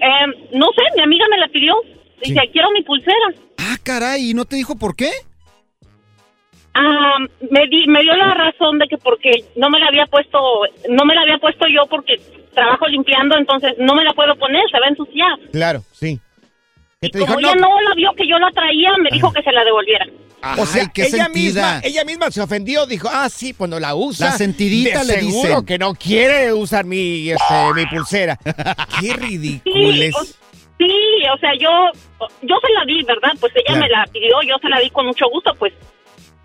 em, 0.00 0.34
no 0.52 0.66
sé, 0.74 0.82
mi 0.96 1.02
amiga 1.02 1.24
me 1.30 1.38
la 1.38 1.48
pidió. 1.48 1.74
Dice, 2.22 2.40
quiero 2.52 2.70
mi 2.72 2.82
pulsera. 2.82 3.16
Ah, 3.58 3.76
caray, 3.82 4.30
¿y 4.30 4.34
no 4.34 4.44
te 4.44 4.56
dijo 4.56 4.76
por 4.76 4.94
qué? 4.94 5.10
Ah, 6.74 7.16
me, 7.50 7.66
di- 7.68 7.86
me 7.88 8.00
dio 8.02 8.14
la 8.16 8.32
razón 8.34 8.78
de 8.78 8.86
que 8.86 8.96
porque 8.98 9.30
no 9.56 9.70
me 9.70 9.80
la 9.80 9.86
había 9.88 10.06
puesto, 10.06 10.38
no 10.88 11.04
me 11.04 11.14
la 11.14 11.22
había 11.22 11.38
puesto 11.38 11.66
yo 11.66 11.86
porque 11.86 12.20
trabajo 12.54 12.86
limpiando, 12.86 13.36
entonces 13.36 13.74
no 13.78 13.94
me 13.94 14.04
la 14.04 14.12
puedo 14.12 14.36
poner, 14.36 14.62
se 14.70 14.78
va 14.78 14.86
a 14.86 14.90
ensuciar. 14.90 15.38
Claro, 15.52 15.80
sí. 15.92 16.20
¿Qué 17.00 17.08
te 17.08 17.18
Como 17.20 17.36
dijo? 17.38 17.40
ella 17.50 17.54
No. 17.60 17.68
no 17.70 17.80
la 17.80 17.94
vio 17.94 18.12
que 18.14 18.26
yo 18.28 18.38
la 18.38 18.50
traía, 18.50 18.92
me 18.98 19.10
dijo 19.10 19.32
que 19.32 19.42
se 19.42 19.50
la 19.52 19.64
devolviera. 19.64 20.06
O 20.58 20.66
sea, 20.66 20.86
qué 20.88 21.02
ella 21.02 21.24
sentida. 21.24 21.28
misma, 21.28 21.80
ella 21.84 22.04
misma 22.04 22.30
se 22.30 22.40
ofendió, 22.40 22.86
dijo, 22.86 23.08
ah, 23.12 23.28
sí, 23.28 23.52
pues 23.52 23.68
no 23.70 23.78
la 23.78 23.94
usa. 23.94 24.30
La 24.30 24.32
sentidita 24.38 25.04
le 25.04 25.14
seguro 25.20 25.48
dicen. 25.48 25.66
que 25.66 25.78
no 25.78 25.94
quiere 25.94 26.52
usar 26.52 26.84
mi, 26.84 27.30
este, 27.30 27.74
mi 27.74 27.86
pulsera. 27.86 28.36
Qué 29.00 29.06
Sí, 29.08 29.12
ridicules. 29.12 30.14
o, 30.16 30.24
sí, 30.24 30.88
o 31.34 31.38
sea, 31.38 31.50
yo, 31.58 31.68
yo 32.42 32.56
se 32.60 32.72
la 32.72 32.84
di, 32.86 33.02
¿verdad? 33.04 33.32
Pues 33.38 33.52
ella 33.54 33.64
Claro. 33.66 33.80
me 33.80 33.88
la 33.88 34.06
pidió, 34.12 34.36
yo 34.46 34.54
se 34.62 34.68
la 34.68 34.80
di 34.80 34.90
con 34.90 35.06
mucho 35.06 35.26
gusto, 35.30 35.54
pues. 35.58 35.72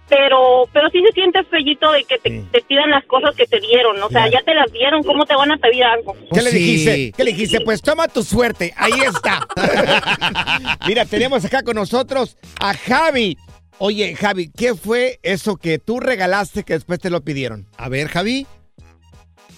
Pero, 0.07 0.69
pero 0.71 0.87
sí 0.91 1.01
se 1.03 1.11
siente 1.13 1.43
fellito 1.45 1.91
de 1.91 2.03
que 2.03 2.19
te, 2.19 2.29
Sí. 2.29 2.45
te 2.51 2.61
pidan 2.61 2.91
las 2.91 3.03
cosas 3.05 3.35
que 3.35 3.47
te 3.47 3.59
dieron, 3.59 3.95
o 4.03 4.07
sea, 4.09 4.27
Claro. 4.27 4.31
ya 4.33 4.41
te 4.43 4.53
las 4.53 4.71
dieron, 4.71 5.01
¿cómo 5.01 5.25
te 5.25 5.35
van 5.35 5.51
a 5.51 5.57
pedir 5.57 5.83
algo? 5.83 6.13
¿Qué 6.13 6.27
Pues 6.29 6.43
le 6.43 6.51
sí. 6.51 6.57
dijiste? 6.59 7.11
¿Qué 7.17 7.23
le 7.23 7.31
dijiste? 7.31 7.61
Pues 7.61 7.81
toma 7.81 8.07
tu 8.07 8.21
suerte. 8.21 8.71
Ahí 8.77 8.91
está. 9.01 9.47
Mira, 10.87 11.05
tenemos 11.05 11.43
acá 11.45 11.63
con 11.63 11.75
nosotros 11.75 12.37
a 12.59 12.73
Javi. 12.75 13.35
Oye, 13.77 14.15
Javi, 14.15 14.49
¿qué 14.55 14.73
fue 14.73 15.19
eso 15.21 15.57
que 15.57 15.79
tú 15.79 15.99
regalaste 15.99 16.63
que 16.63 16.73
después 16.73 16.99
te 16.99 17.09
lo 17.09 17.21
pidieron? 17.21 17.65
A 17.77 17.89
ver, 17.89 18.07
Javi. 18.07 18.45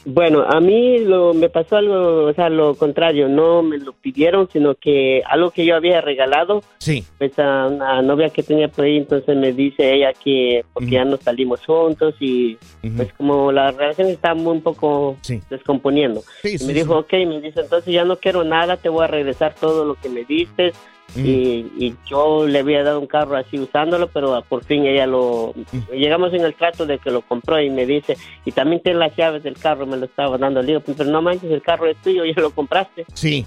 Bueno, 0.09 0.43
a 0.47 0.61
mí 0.61 0.99
lo, 0.99 1.33
me 1.33 1.49
pasó 1.49 1.75
algo, 1.75 2.23
o 2.27 2.33
sea, 2.33 2.47
lo 2.47 2.75
contrario, 2.75 3.27
no 3.27 3.61
me 3.61 3.77
lo 3.77 3.91
pidieron, 3.91 4.47
sino 4.53 4.73
que 4.75 5.21
algo 5.29 5.51
que 5.51 5.65
yo 5.65 5.75
había 5.75 5.99
regalado, 5.99 6.63
Sí. 6.77 7.03
pues 7.17 7.37
a 7.39 7.67
una 7.67 8.01
novia 8.01 8.29
que 8.29 8.41
tenía 8.41 8.69
por 8.69 8.85
ahí, 8.85 8.95
entonces 8.97 9.35
me 9.35 9.51
dice 9.51 9.93
ella 9.93 10.13
que, 10.13 10.63
porque 10.71 10.91
ya 10.91 11.03
no 11.03 11.17
salimos 11.17 11.59
juntos 11.65 12.15
y 12.21 12.57
pues 12.95 13.11
como 13.17 13.51
la 13.51 13.71
relación 13.71 14.07
está 14.07 14.33
muy 14.33 14.53
un 14.53 14.61
poco 14.61 15.17
Sí. 15.23 15.41
descomponiendo. 15.49 16.23
Sí, 16.41 16.55
me 16.65 16.71
dijo, 16.73 16.97
ok, 16.99 17.11
me 17.27 17.41
dice, 17.41 17.59
entonces 17.59 17.93
ya 17.93 18.05
no 18.05 18.15
quiero 18.17 18.45
nada, 18.45 18.77
te 18.77 18.87
voy 18.87 19.03
a 19.03 19.07
regresar 19.07 19.55
todo 19.59 19.83
lo 19.83 19.95
que 19.95 20.07
me 20.07 20.23
diste. 20.23 20.71
Mm. 21.15 21.25
Y, 21.25 21.71
y 21.77 21.95
yo 22.05 22.45
le 22.45 22.59
había 22.59 22.83
dado 22.83 22.99
un 22.99 23.07
carro 23.07 23.37
así 23.37 23.57
usándolo, 23.57 24.07
pero 24.07 24.41
por 24.47 24.63
fin 24.63 24.85
ella 24.85 25.07
lo... 25.07 25.53
Mm. 25.71 25.93
Llegamos 25.93 26.33
en 26.33 26.41
el 26.41 26.53
trato 26.53 26.85
de 26.85 26.99
que 26.99 27.11
lo 27.11 27.21
compró 27.21 27.61
y 27.61 27.69
me 27.69 27.85
dice, 27.85 28.17
y 28.45 28.51
también 28.51 28.81
tiene 28.81 28.99
las 28.99 29.15
llaves 29.15 29.43
del 29.43 29.57
carro, 29.57 29.85
me 29.85 29.97
lo 29.97 30.05
estaba 30.05 30.37
dando. 30.37 30.61
Le 30.61 30.67
digo, 30.67 30.81
pero 30.85 31.09
no 31.09 31.21
manches, 31.21 31.51
el 31.51 31.61
carro 31.61 31.87
es 31.87 31.97
tuyo, 31.97 32.25
ya 32.25 32.41
lo 32.41 32.51
compraste. 32.51 33.05
Sí. 33.13 33.45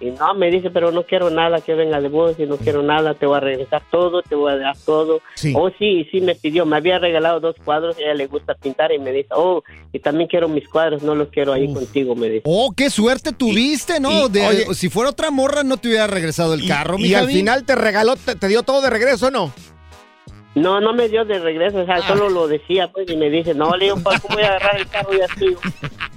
Y 0.00 0.10
no, 0.10 0.34
me 0.34 0.50
dice, 0.50 0.70
pero 0.70 0.92
no 0.92 1.02
quiero 1.02 1.28
nada 1.30 1.60
que 1.60 1.74
venga 1.74 2.00
de 2.00 2.08
vos, 2.08 2.36
y 2.38 2.46
no 2.46 2.56
quiero 2.56 2.82
nada, 2.82 3.14
te 3.14 3.26
voy 3.26 3.36
a 3.36 3.40
regresar 3.40 3.82
todo, 3.90 4.22
te 4.22 4.34
voy 4.34 4.52
a 4.52 4.56
dar 4.56 4.76
todo. 4.86 5.20
Sí. 5.34 5.52
Oh, 5.56 5.70
sí, 5.78 6.06
sí, 6.10 6.20
me 6.20 6.34
pidió, 6.34 6.64
me 6.66 6.76
había 6.76 6.98
regalado 6.98 7.40
dos 7.40 7.56
cuadros, 7.64 7.96
a 7.98 8.00
ella 8.00 8.14
le 8.14 8.26
gusta 8.26 8.54
pintar 8.54 8.92
y 8.92 8.98
me 8.98 9.10
dice, 9.12 9.28
oh, 9.32 9.62
y 9.92 9.98
también 9.98 10.28
quiero 10.28 10.48
mis 10.48 10.68
cuadros, 10.68 11.02
no 11.02 11.14
los 11.14 11.28
quiero 11.28 11.52
ahí 11.52 11.66
Uf. 11.66 11.74
contigo, 11.74 12.14
me 12.14 12.28
dice. 12.28 12.42
Oh, 12.44 12.72
qué 12.76 12.90
suerte 12.90 13.32
tuviste, 13.32 13.98
¿no? 14.00 14.26
y, 14.26 14.30
De- 14.30 14.46
oye- 14.46 14.74
si 14.74 14.88
fuera 14.88 15.10
otra 15.10 15.30
morra, 15.30 15.62
no 15.64 15.76
te 15.76 15.88
hubiera 15.88 16.06
regresado 16.06 16.54
el 16.54 16.64
Y- 16.64 16.68
carro, 16.68 16.96
y, 16.98 17.02
mi 17.02 17.14
al 17.14 17.22
Javi. 17.22 17.34
final 17.34 17.64
te 17.64 17.74
regaló, 17.74 18.16
te, 18.16 18.36
te 18.36 18.48
dio 18.48 18.62
todo 18.62 18.80
de 18.82 18.90
regreso, 18.90 19.30
¿no? 19.30 19.52
No, 20.54 20.80
no 20.80 20.92
me 20.92 21.08
dio 21.08 21.24
de 21.24 21.38
regreso, 21.38 21.78
o 21.78 21.84
sea, 21.84 21.96
Ah. 21.96 22.08
solo 22.08 22.28
lo 22.30 22.48
decía, 22.48 22.88
pues, 22.88 23.08
y 23.08 23.16
me 23.16 23.30
dice, 23.30 23.54
no, 23.54 23.76
le 23.76 23.84
digo, 23.86 23.98
"¿Cuál- 24.02 24.20
¿cómo 24.20 24.34
voy 24.34 24.44
a 24.44 24.48
agarrar 24.48 24.76
el 24.78 24.88
carro 24.88 25.10
ya 25.12 25.26
tuyo? 25.38 25.58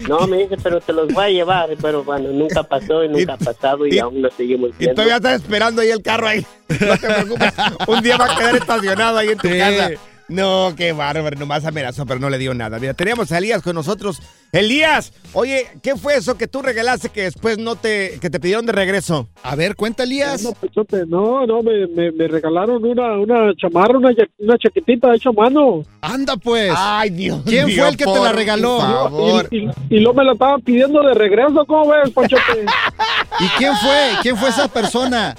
No, 0.08 0.26
me 0.26 0.38
dice, 0.38 0.58
pero 0.64 0.80
te 0.82 0.94
los 0.94 1.14
voy 1.14 1.26
a 1.26 1.30
llevar, 1.30 1.70
pero 1.80 2.04
bueno, 2.04 2.30
nunca 2.30 2.64
pasó 2.64 3.04
y 3.04 3.10
nunca 3.10 3.34
ha 3.34 3.38
pasado 3.38 3.86
y, 3.86 3.96
y- 3.96 4.00
aún 4.00 4.20
nos 4.22 4.34
seguimos 4.34 4.72
Y 4.72 4.74
viendo. 4.80 4.96
todavía 4.96 5.18
estás 5.18 5.42
esperando 5.44 5.82
ahí 5.82 5.90
el 5.92 6.02
carro 6.02 6.28
ahí. 6.28 6.46
No 6.70 6.98
te 6.98 7.08
preocupes. 7.08 7.54
Un 7.88 8.02
día 8.02 8.18
va 8.18 8.34
a 8.34 8.38
quedar 8.38 8.56
estacionado 8.56 9.18
ahí 9.18 9.30
en 9.30 9.38
tu 9.38 9.48
Sí. 9.48 9.58
casa. 9.60 9.90
No, 10.28 10.74
qué 10.78 10.94
bárbaro. 10.94 11.38
Nomás 11.38 11.66
amenazó, 11.66 12.06
pero 12.06 12.20
no 12.20 12.30
le 12.30 12.38
dio 12.38 12.54
nada. 12.54 12.80
Mira, 12.80 12.94
teníamos 12.94 13.32
a 13.32 13.38
Elías 13.38 13.62
con 13.62 13.76
nosotros. 13.76 14.22
Elías, 14.52 15.14
oye, 15.34 15.68
¿qué 15.82 15.96
fue 15.96 16.16
eso 16.16 16.38
que 16.38 16.48
tú 16.48 16.62
regalaste 16.62 17.10
que 17.10 17.24
después 17.24 17.58
no 17.58 17.76
te, 17.76 18.18
que 18.20 18.30
te 18.30 18.40
pidieron 18.40 18.66
de 18.66 18.72
regreso? 18.74 19.30
A 19.44 19.56
ver, 19.56 19.76
cuenta, 19.76 20.04
Elías. 20.04 20.44
No, 20.44 20.52
Panchote, 20.54 21.06
no, 21.08 21.46
no, 21.46 21.62
me, 21.62 21.88
me, 21.88 22.12
me 22.12 22.28
regalaron 22.28 22.84
una, 22.84 23.18
una 23.18 23.54
chamarra, 23.56 23.98
una, 23.98 24.10
una 24.40 24.58
chaquetita 24.58 25.14
hecha 25.16 25.30
a 25.30 25.34
mano. 25.34 25.84
Anda, 26.02 26.36
pues. 26.38 26.72
Ay, 26.76 27.10
Dios 27.12 27.42
¿Quién 27.46 27.70
fue 27.70 27.88
el 27.90 27.98
que 27.98 28.06
te 28.06 28.20
la 28.20 28.32
regaló? 28.32 28.80
favor. 28.80 29.48
Y, 29.52 29.66
y, 29.66 29.70
y 29.90 30.00
luego 30.00 30.20
me 30.20 30.26
la 30.26 30.34
estaban 30.34 30.62
pidiendo 30.62 31.02
de 31.02 31.14
regreso, 31.14 31.66
¿cómo 31.66 31.90
ves, 31.92 32.10
Panchote? 32.12 32.66
¿Y 33.40 33.48
quién 33.58 33.76
fue? 33.78 34.10
¿Quién 34.22 34.38
fue 34.38 34.50
esa 34.50 34.68
persona? 34.68 35.36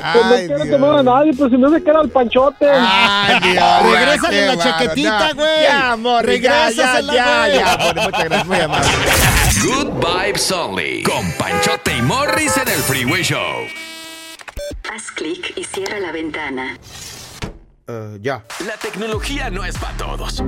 Pues 0.00 0.24
no 0.24 0.34
quiero 0.36 0.64
Dios. 0.64 0.68
que 0.68 0.78
no 0.78 0.96
a 0.98 1.02
nadie, 1.02 1.32
pues 1.34 1.50
si 1.50 1.58
no 1.58 1.70
se 1.70 1.82
queda 1.82 2.00
el 2.02 2.10
Panchote. 2.10 2.66
Ay, 2.70 3.38
Dios. 3.40 3.82
Regrésale 3.92 4.46
la 4.46 4.56
chaquetita, 4.56 5.32
güey. 5.34 5.62
Ya, 5.62 5.92
amor, 5.92 6.26
ya, 6.26 6.36
ya, 6.38 6.66
Regrésasela, 6.66 7.14
ya, 7.14 7.48
ya, 7.48 7.72
amor, 7.74 7.94
Muchas 7.96 8.24
gracias, 8.24 8.46
muy 8.46 8.60
amable. 8.60 8.88
Good 9.62 9.90
Vibes 10.06 10.52
Only. 10.52 11.02
Con 11.02 11.32
Panchote 11.32 11.96
y 11.96 12.02
Morris 12.02 12.56
en 12.56 12.68
el 12.68 12.80
Freeway 12.80 13.22
Show. 13.22 13.66
Haz 14.90 15.10
clic 15.12 15.52
y 15.56 15.64
cierra 15.64 16.00
la 16.00 16.12
ventana. 16.12 16.78
ya. 18.20 18.44
La 18.66 18.74
tecnología 18.80 19.50
no 19.50 19.64
es 19.64 19.76
para 19.76 19.96
todos. 19.96 20.42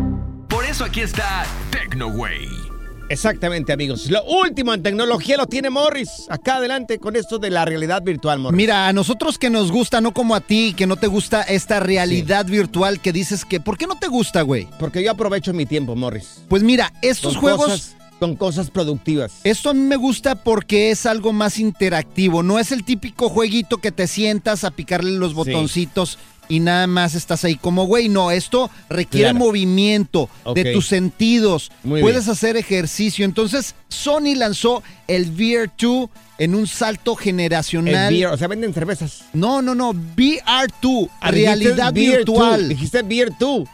Por 0.49 0.65
eso 0.65 0.85
aquí 0.85 1.01
está 1.01 1.45
TecnoWay. 1.71 2.72
Exactamente, 3.13 3.73
amigos. 3.73 4.11
Lo 4.11 4.25
último 4.25 4.73
en 4.75 4.83
tecnología 4.83 5.37
lo 5.37 5.47
tiene 5.47 5.69
Morris. 5.71 6.27
Acá 6.31 6.57
adelante 6.57 6.99
con 6.99 7.15
esto 7.15 7.39
de 7.39 7.51
la 7.51 7.65
realidad 7.65 8.03
virtual, 8.03 8.39
Morris. 8.39 8.57
Mira, 8.57 8.89
a 8.89 8.93
nosotros 8.93 9.39
que 9.39 9.51
nos 9.51 9.71
gusta, 9.71 10.01
no 10.01 10.13
como 10.15 10.35
a 10.35 10.41
ti, 10.41 10.75
que 10.77 10.87
no 10.87 10.97
te 10.97 11.07
gusta 11.07 11.43
esta 11.43 11.79
realidad 11.81 12.47
virtual 12.47 13.01
que 13.01 13.13
dices 13.13 13.45
que. 13.45 13.61
¿Por 13.61 13.77
qué 13.77 13.87
no 13.87 13.97
te 13.97 14.09
gusta, 14.09 14.43
güey? 14.43 14.67
Porque 14.79 15.03
yo 15.05 15.11
aprovecho 15.11 15.53
mi 15.53 15.67
tiempo, 15.67 15.95
Morris. 15.95 16.43
Pues 16.49 16.63
mira, 16.63 16.93
estos 17.03 17.35
Con 17.35 17.43
juegos. 17.43 17.67
cosas- 17.67 17.97
con 18.19 18.37
cosas 18.37 18.71
productivas. 18.71 19.33
Esto 19.43 19.71
a 19.71 19.75
mí 19.75 19.81
me 19.81 19.97
gusta 19.97 20.37
porque 20.37 20.93
es 20.93 21.07
algo 21.07 21.33
más 21.33 21.59
interactivo. 21.59 22.45
No 22.45 22.61
es 22.61 22.71
el 22.71 22.85
típico 22.85 23.29
jueguito 23.29 23.79
que 23.79 23.91
te 23.91 24.07
sientas 24.07 24.63
a 24.63 24.71
picarle 24.71 25.11
los 25.19 25.35
botoncitos 25.35 26.19
y 26.49 26.61
nada 26.61 26.87
más 26.87 27.15
estás 27.15 27.45
ahí 27.45 27.57
como 27.57 27.85
güey. 27.87 28.09
No, 28.09 28.31
esto 28.31 28.71
requiere 28.89 29.31
Claro. 29.31 29.39
movimiento 29.47 30.29
de 30.55 30.73
tus 30.73 30.87
sentidos. 30.87 31.71
Muy 31.83 32.01
Puedes 32.01 32.25
bien. 32.25 32.33
hacer 32.33 32.57
ejercicio. 32.57 33.25
Entonces, 33.25 33.75
Sony 33.89 34.35
lanzó 34.37 34.83
el 35.09 35.31
VR2 35.33 36.09
en 36.39 36.55
un 36.55 36.67
salto 36.67 37.13
El 37.13 37.25
generacional. 37.25 38.13
VR, 38.13 38.27
o 38.35 38.37
sea, 38.37 38.49
venden 38.49 38.75
cervezas. 38.75 39.23
No, 39.33 39.63
no, 39.63 39.75
no. 39.75 39.93
VR2, 39.95 41.09
Ah, 41.21 41.31
realidad 41.31 41.93
VR2, 41.93 42.17
virtual. 42.17 42.69
Dijiste 42.69 43.03
Beer 43.03 43.33
2. 43.39 43.69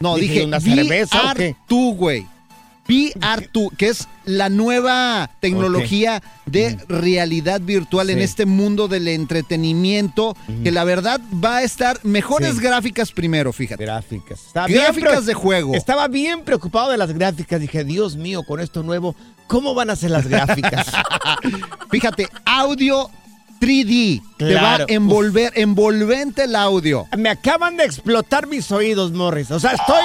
No, 0.00 0.16
Dije, 0.16 0.32
dije, 0.32 0.44
¿una 0.46 0.60
cerveza 0.60 1.30
o 1.30 1.34
qué? 1.34 1.54
VR2, 1.68 1.96
güey. 1.96 2.26
VR2, 2.88 3.76
que 3.76 3.88
es 3.88 4.08
la 4.24 4.48
nueva 4.48 5.30
tecnología 5.40 6.22
de 6.46 6.76
realidad 6.88 7.60
virtual 7.60 8.10
en 8.10 8.18
este 8.20 8.44
mundo 8.46 8.88
del 8.88 9.08
entretenimiento, 9.08 10.36
que 10.62 10.72
la 10.72 10.84
verdad 10.84 11.20
va 11.42 11.58
a 11.58 11.62
estar 11.62 12.00
mejores 12.02 12.56
Sí. 12.56 12.60
gráficas 12.60 13.12
primero, 13.12 13.52
fíjate. 13.52 13.84
Gráficas. 13.84 14.40
Estaba 14.46 14.66
Gráficas 14.68 15.26
de 15.26 15.34
juego. 15.34 15.74
Estaba 15.74 16.08
bien 16.08 16.42
preocupado 16.42 16.90
de 16.90 16.98
las 16.98 17.12
gráficas. 17.12 17.60
Dije, 17.60 17.84
Dios 17.84 18.16
mío, 18.16 18.42
con 18.42 18.60
esto 18.60 18.82
nuevo, 18.82 19.14
¿cómo 19.46 19.74
van 19.74 19.90
a 19.90 19.96
ser 19.96 20.10
las 20.10 20.26
gráficas? 20.26 20.86
Fíjate, 21.90 22.28
audio 22.44 23.10
3D. 23.60 24.22
Te 24.38 24.54
va 24.54 24.74
a 24.76 24.84
envolver, 24.88 25.52
envolvente 25.56 26.44
el 26.44 26.56
audio. 26.56 27.06
Me 27.16 27.28
acaban 27.28 27.76
de 27.76 27.84
explotar 27.84 28.46
mis 28.48 28.70
oídos, 28.72 29.12
Morris. 29.12 29.50
O 29.52 29.60
sea, 29.60 29.70
estoy 29.72 30.02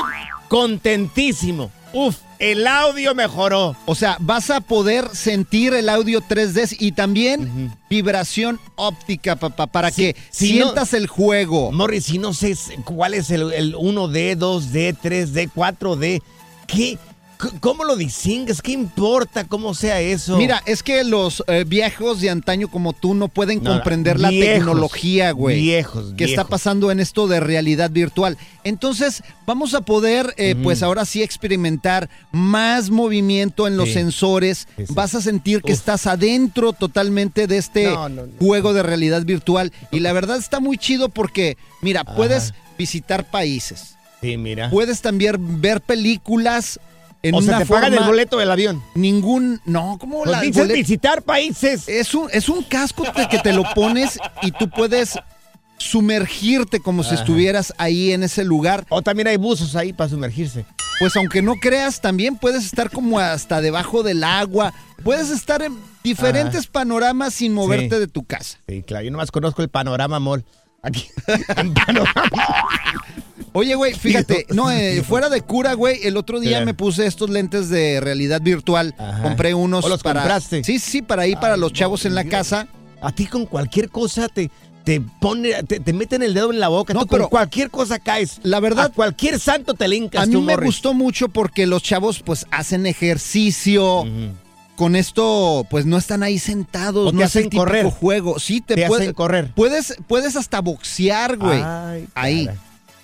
contentísimo. 0.48 1.72
Uf, 1.94 2.18
el 2.40 2.68
audio 2.68 3.16
mejoró. 3.16 3.76
O 3.86 3.96
sea, 3.96 4.18
vas 4.20 4.50
a 4.50 4.62
poder 4.62 5.08
sentir 5.16 5.74
el 5.74 5.90
audio 5.90 6.22
3D 6.22 6.76
y 6.80 6.92
también 6.92 7.74
vibración 7.90 8.60
óptica, 8.76 9.36
papá, 9.38 9.68
para 9.68 9.90
Sí, 9.92 10.14
que 10.14 10.16
si 10.30 10.60
no- 10.60 10.66
sientas 10.66 10.94
el 10.94 11.08
juego. 11.08 11.72
Morris, 11.72 12.06
si 12.06 12.18
no 12.20 12.34
sé 12.34 12.56
cuál 12.84 13.14
es 13.14 13.32
el, 13.32 13.52
el 13.54 13.76
1D, 13.76 14.36
2D, 14.38 14.96
3D, 15.02 15.50
4D, 15.54 16.22
¿qué? 16.68 16.98
¿Cómo 17.60 17.84
lo 17.84 17.96
distingues? 17.96 18.62
¿Qué 18.64 18.72
importa 18.72 19.44
cómo 19.44 19.76
sea 19.76 20.02
eso? 20.02 20.38
Mira, 20.38 20.64
es 20.66 20.82
que 20.82 21.04
los 21.04 21.44
eh, 21.48 21.66
viejos 21.68 22.20
de 22.20 22.32
antaño 22.32 22.68
como 22.68 22.94
tú 22.94 23.14
no 23.14 23.28
pueden 23.28 23.62
No, 23.64 23.72
comprender 23.74 24.20
la 24.20 24.30
tecnología, 24.30 25.32
güey. 25.32 25.62
viejos, 25.62 26.14
Que 26.18 26.24
está 26.26 26.46
pasando 26.46 26.90
en 26.90 27.00
esto 27.00 27.28
de 27.28 27.40
realidad 27.40 27.92
virtual. 27.92 28.38
Entonces, 28.64 29.22
vamos 29.46 29.76
a 29.76 29.82
poder, 29.82 30.34
eh, 30.38 30.56
pues 30.64 30.82
ahora 30.82 31.06
sí, 31.06 31.22
experimentar 31.22 32.10
más 32.32 32.90
movimiento 32.90 33.68
en 33.68 33.78
los 33.78 33.90
Sí. 33.90 33.94
sensores. 33.94 34.68
Sí, 34.76 34.88
sí. 34.88 34.94
Vas 34.96 35.14
a 35.14 35.22
sentir 35.22 35.62
que 35.62 35.74
Uf. 35.74 35.78
estás 35.80 36.08
adentro 36.08 36.74
totalmente 36.74 37.46
de 37.46 37.58
este 37.58 37.84
No, 37.86 38.10
no, 38.10 38.26
no. 38.26 38.34
juego 38.40 38.74
de 38.74 38.82
realidad 38.82 39.24
virtual. 39.26 39.72
Y 39.92 40.00
la 40.00 40.12
verdad 40.12 40.38
está 40.38 40.60
muy 40.60 40.78
chido 40.80 41.10
porque, 41.10 41.56
mira, 41.82 42.04
puedes 42.04 42.54
visitar 42.80 43.30
países. 43.30 43.96
Sí, 44.22 44.38
mira. 44.38 44.72
Puedes 44.72 45.02
también 45.02 45.62
ver 45.62 45.82
películas 45.82 46.80
en 47.24 47.36
o 47.36 47.38
una 47.40 47.48
sea, 47.48 47.58
te 47.60 47.66
pagan 47.66 47.94
el 47.94 48.04
boleto 48.04 48.38
del 48.38 48.52
avión. 48.52 48.84
Ningún. 48.96 49.62
No, 49.66 49.98
¿cómo 50.00 50.20
Pues 50.20 50.32
la 50.32 50.42
dices 50.42 50.68
visitar 50.68 51.22
países. 51.24 51.88
Es 51.88 52.14
un, 52.14 52.30
es 52.32 52.50
un 52.50 52.64
casco 52.64 53.04
que 53.30 53.40
te 53.40 53.54
lo 53.54 53.64
pones 53.74 54.20
y 54.42 54.52
tú 54.52 54.70
puedes 54.70 55.18
sumergirte 55.78 56.80
como 56.80 57.04
si 57.04 57.16
estuvieras 57.16 57.74
ahí 57.78 58.12
en 58.12 58.24
ese 58.24 58.44
lugar. 58.44 58.86
O 58.90 59.02
también 59.02 59.28
hay 59.28 59.38
buzos 59.38 59.76
ahí 59.76 59.94
para 59.94 60.10
sumergirse. 60.10 60.66
Pues 61.00 61.16
aunque 61.16 61.42
no 61.42 61.56
creas, 61.56 62.02
también 62.02 62.36
puedes 62.38 62.66
estar 62.66 62.90
como 62.90 63.20
hasta 63.20 63.62
debajo 63.62 64.02
del 64.04 64.24
agua. 64.24 64.74
Puedes 65.04 65.30
estar 65.30 65.62
en 65.62 65.78
diferentes 66.04 66.66
panoramas 66.66 67.36
sin 67.36 67.54
moverte 67.54 67.96
Sí. 67.96 68.00
de 68.00 68.08
tu 68.08 68.24
casa. 68.24 68.58
Sí, 68.68 68.82
claro. 68.82 69.06
Yo 69.06 69.12
nomás 69.12 69.30
conozco 69.32 69.62
el 69.62 69.70
panorama 69.70 70.20
mall. 70.20 70.44
Aquí. 70.82 71.08
en 71.58 71.74
panorama. 71.74 72.32
Oye, 73.54 73.76
güey, 73.76 73.94
fíjate, 74.00 74.46
no, 74.54 74.70
eh, 74.72 75.04
fuera 75.08 75.30
de 75.30 75.42
cura, 75.42 75.74
güey, 75.74 76.00
el 76.04 76.18
otro 76.18 76.40
día 76.40 76.64
me 76.66 76.74
puse 76.74 77.06
estos 77.06 77.30
lentes 77.30 77.70
de 77.70 78.00
realidad 78.00 78.42
virtual. 78.42 78.94
Ajá. 78.98 79.24
Compré 79.24 79.54
unos 79.54 79.86
¿O 79.86 79.90
los 79.90 80.04
para. 80.04 80.22
compraste? 80.22 80.64
Sí, 80.64 80.80
sí, 80.80 81.02
para 81.02 81.24
ahí, 81.24 81.36
para 81.36 81.56
Ay, 81.56 81.60
los 81.60 81.74
chavos 81.74 82.06
en 82.06 82.16
la 82.16 82.24
casa. 82.26 82.68
A 83.02 83.12
ti 83.12 83.26
con 83.28 83.46
cualquier 83.46 83.90
cosa 83.90 84.28
te, 84.28 84.50
te 84.84 85.00
pone, 85.02 85.54
te, 85.64 85.80
te 85.80 85.94
meten 85.94 86.24
el 86.24 86.34
dedo 86.34 86.52
en 86.52 86.60
la 86.60 86.68
boca. 86.68 86.94
No, 86.94 87.02
Tú 87.02 87.08
con 87.08 87.18
pero- 87.20 87.30
cualquier 87.30 87.70
cosa 87.70 88.00
caes. 88.00 88.40
La 88.44 88.60
verdad- 88.60 88.86
A 88.86 88.90
cualquier 88.90 89.40
santo 89.40 89.74
te 89.76 89.88
le 89.88 89.98
hincas 89.98 90.24
A 90.24 90.26
mí 90.26 90.34
me 90.38 90.54
Morris. 90.54 90.66
gustó 90.68 90.94
mucho 90.94 91.30
porque 91.30 91.66
los 91.68 91.84
chavos 91.84 92.22
pues 92.24 92.46
hacen 92.52 92.86
ejercicio. 92.86 94.06
Con 94.76 94.96
esto 94.96 95.66
pues 95.72 95.86
no 95.88 95.98
están 95.98 96.22
ahí 96.22 96.38
sentados, 96.38 97.10
O 97.10 97.12
no 97.12 97.18
te 97.20 97.24
hacen 97.26 97.50
correr. 97.50 97.86
juego. 97.86 98.38
Sí, 98.40 98.62
te, 98.62 98.76
Te 98.76 98.88
puede- 98.88 99.04
hacen 99.04 99.14
correr. 99.14 99.52
Puedes 99.56 99.96
puedes 100.08 100.36
hasta 100.36 100.60
boxear, 100.62 101.38
güey. 101.38 101.62
Ay, 101.64 102.08
ahí. 102.16 102.46
cara. 102.46 102.58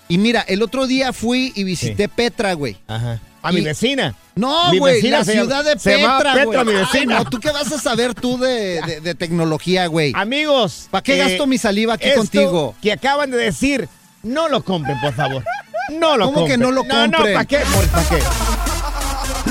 Y 0.09 0.17
mira, 0.17 0.41
el 0.41 0.61
otro 0.61 0.85
día 0.87 1.13
fui 1.13 1.51
y 1.55 1.63
visité 1.63 2.07
Petra, 2.09 2.53
güey. 2.53 2.77
Ajá. 2.87 3.19
A 3.41 3.51
Y- 3.51 3.55
mi 3.55 3.61
vecina. 3.61 4.15
No, 4.35 4.71
güey, 4.77 5.01
la 5.03 5.23
se 5.25 5.33
ciudad 5.33 5.63
de 5.63 5.77
se 5.79 5.91
Petra, 5.97 6.33
Petra, 6.33 6.43
güey. 6.63 6.65
mi 6.65 6.73
vecina. 6.81 7.17
Ay, 7.17 7.23
no, 7.23 7.29
¿tú 7.29 7.39
qué 7.39 7.51
vas 7.51 7.71
a 7.71 7.77
saber 7.79 8.13
tú 8.13 8.37
de, 8.37 8.81
de- 8.81 9.01
de 9.01 9.15
tecnología, 9.15 9.87
güey? 9.87 10.11
Amigos. 10.15 10.87
¿Para 10.91 11.03
qué 11.03 11.15
eh, 11.15 11.17
gasto 11.17 11.45
mi 11.47 11.57
saliva 11.57 11.95
aquí 11.95 12.07
esto 12.07 12.19
contigo? 12.19 12.75
Que 12.81 12.91
acaban 12.93 13.31
de 13.31 13.37
decir, 13.37 13.87
no 14.23 14.47
lo 14.49 14.63
compren, 14.63 14.99
por 15.01 15.13
favor. 15.13 15.43
No 15.91 16.15
lo 16.17 16.25
¿Cómo 16.25 16.45
que 16.45 16.53
compren. 16.53 16.59
no 16.61 16.71
lo 16.71 16.83
No, 16.85 17.07
no, 17.07 17.13
compren? 17.17 17.33
¿para 17.33 17.45
qué? 17.45 17.57
¿Para 17.91 18.09
qué? 18.09 18.19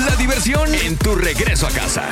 La 0.07 0.15
diversión 0.15 0.73
en 0.73 0.97
tu 0.97 1.13
regreso 1.15 1.67
a 1.67 1.69
casa. 1.71 2.09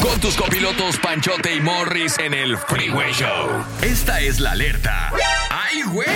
Con 0.00 0.18
tus 0.20 0.34
copilotos 0.36 0.96
Panchote 0.98 1.54
y 1.54 1.60
Morris 1.60 2.18
en 2.18 2.32
el 2.32 2.56
Freeway 2.56 3.12
Show. 3.12 3.50
Esta 3.82 4.20
es 4.20 4.40
la 4.40 4.52
alerta. 4.52 5.12
¡Ay, 5.50 5.82
güey! 5.82 6.08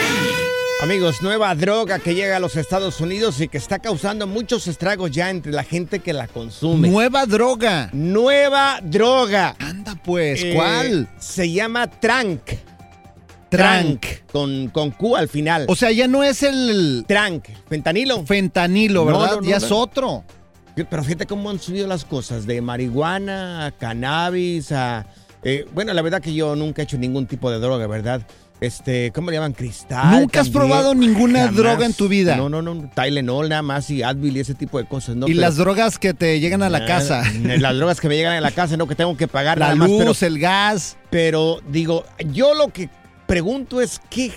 Amigos, 0.80 1.22
nueva 1.22 1.52
droga 1.56 1.98
que 1.98 2.14
llega 2.14 2.36
a 2.36 2.40
los 2.40 2.54
Estados 2.54 3.00
Unidos 3.00 3.40
y 3.40 3.48
que 3.48 3.58
está 3.58 3.80
causando 3.80 4.28
muchos 4.28 4.68
estragos 4.68 5.10
ya 5.10 5.28
entre 5.28 5.50
la 5.50 5.64
gente 5.64 5.98
que 5.98 6.12
la 6.12 6.28
consume. 6.28 6.88
Nueva 6.88 7.26
droga. 7.26 7.90
Nueva 7.92 8.78
droga. 8.82 9.56
Anda 9.58 10.00
pues, 10.04 10.40
Eh, 10.44 10.52
¿cuál? 10.54 11.08
Se 11.18 11.50
llama 11.50 11.88
Trank. 11.88 12.42
Trank. 13.48 14.04
Con, 14.30 14.68
con 14.68 14.92
Q 14.92 15.16
al 15.16 15.28
final. 15.28 15.64
O 15.68 15.74
sea, 15.74 15.90
ya 15.90 16.06
no 16.06 16.22
es 16.22 16.44
el 16.44 17.04
Trank. 17.08 17.46
Fentanilo. 17.68 18.24
fentanilo, 18.24 19.04
¿verdad? 19.04 19.30
no, 19.32 19.40
no, 19.40 19.48
ya 19.48 19.56
es 19.56 19.72
otro. 19.72 20.22
Pero 20.76 21.02
fíjate 21.02 21.26
cómo 21.26 21.50
han 21.50 21.58
subido 21.58 21.88
las 21.88 22.04
cosas. 22.04 22.46
De 22.46 22.60
marihuana 22.60 23.66
a 23.66 23.72
cannabis 23.72 24.70
a... 24.70 25.06
eh, 25.42 25.66
bueno, 25.74 25.92
la 25.92 26.02
verdad 26.02 26.22
que 26.22 26.32
yo 26.32 26.54
nunca 26.54 26.82
he 26.82 26.84
hecho 26.84 26.98
ningún 26.98 27.26
tipo 27.26 27.50
de 27.50 27.58
droga, 27.58 27.88
¿verdad? 27.88 28.22
Este, 28.60 29.12
¿cómo 29.12 29.30
le 29.30 29.36
llaman? 29.36 29.52
Cristal. 29.52 30.10
¿Nunca 30.20 30.40
has 30.40 30.46
también. 30.50 30.52
probado 30.68 30.94
ninguna 30.94 31.40
Jamás. 31.42 31.54
droga 31.56 31.86
en 31.86 31.94
tu 31.94 32.08
vida? 32.08 32.36
No, 32.36 32.48
no, 32.48 32.60
no. 32.60 32.90
Tylenol 32.92 33.48
nada 33.48 33.62
más 33.62 33.88
y 33.90 34.02
Advil 34.02 34.36
y 34.36 34.40
ese 34.40 34.54
tipo 34.54 34.78
de 34.78 34.84
cosas, 34.84 35.14
¿no? 35.14 35.26
y 35.26 35.30
Pero- 35.30 35.40
las 35.42 35.56
drogas 35.56 35.98
que 35.98 36.12
te 36.12 36.40
llegan 36.40 36.62
a 36.64 36.68
la 36.68 36.84
casa. 36.84 37.22
Las 37.42 37.76
drogas 37.76 38.00
que 38.00 38.08
me 38.08 38.16
llegan 38.16 38.34
a 38.34 38.40
la 38.40 38.50
casa, 38.50 38.76
no 38.76 38.88
que 38.88 38.96
tengo 38.96 39.16
que 39.16 39.28
pagar 39.28 39.58
La 39.58 39.66
nada 39.66 39.76
más. 39.76 39.88
luz, 39.88 39.98
Pero, 40.18 40.34
el 40.34 40.38
gas. 40.40 40.96
pero 41.10 41.60
digo, 41.70 42.04
yo 42.32 42.54
lo 42.54 42.68
que 42.68 42.90
pregunto 43.28 43.80
es 43.80 44.00
que, 44.10 44.32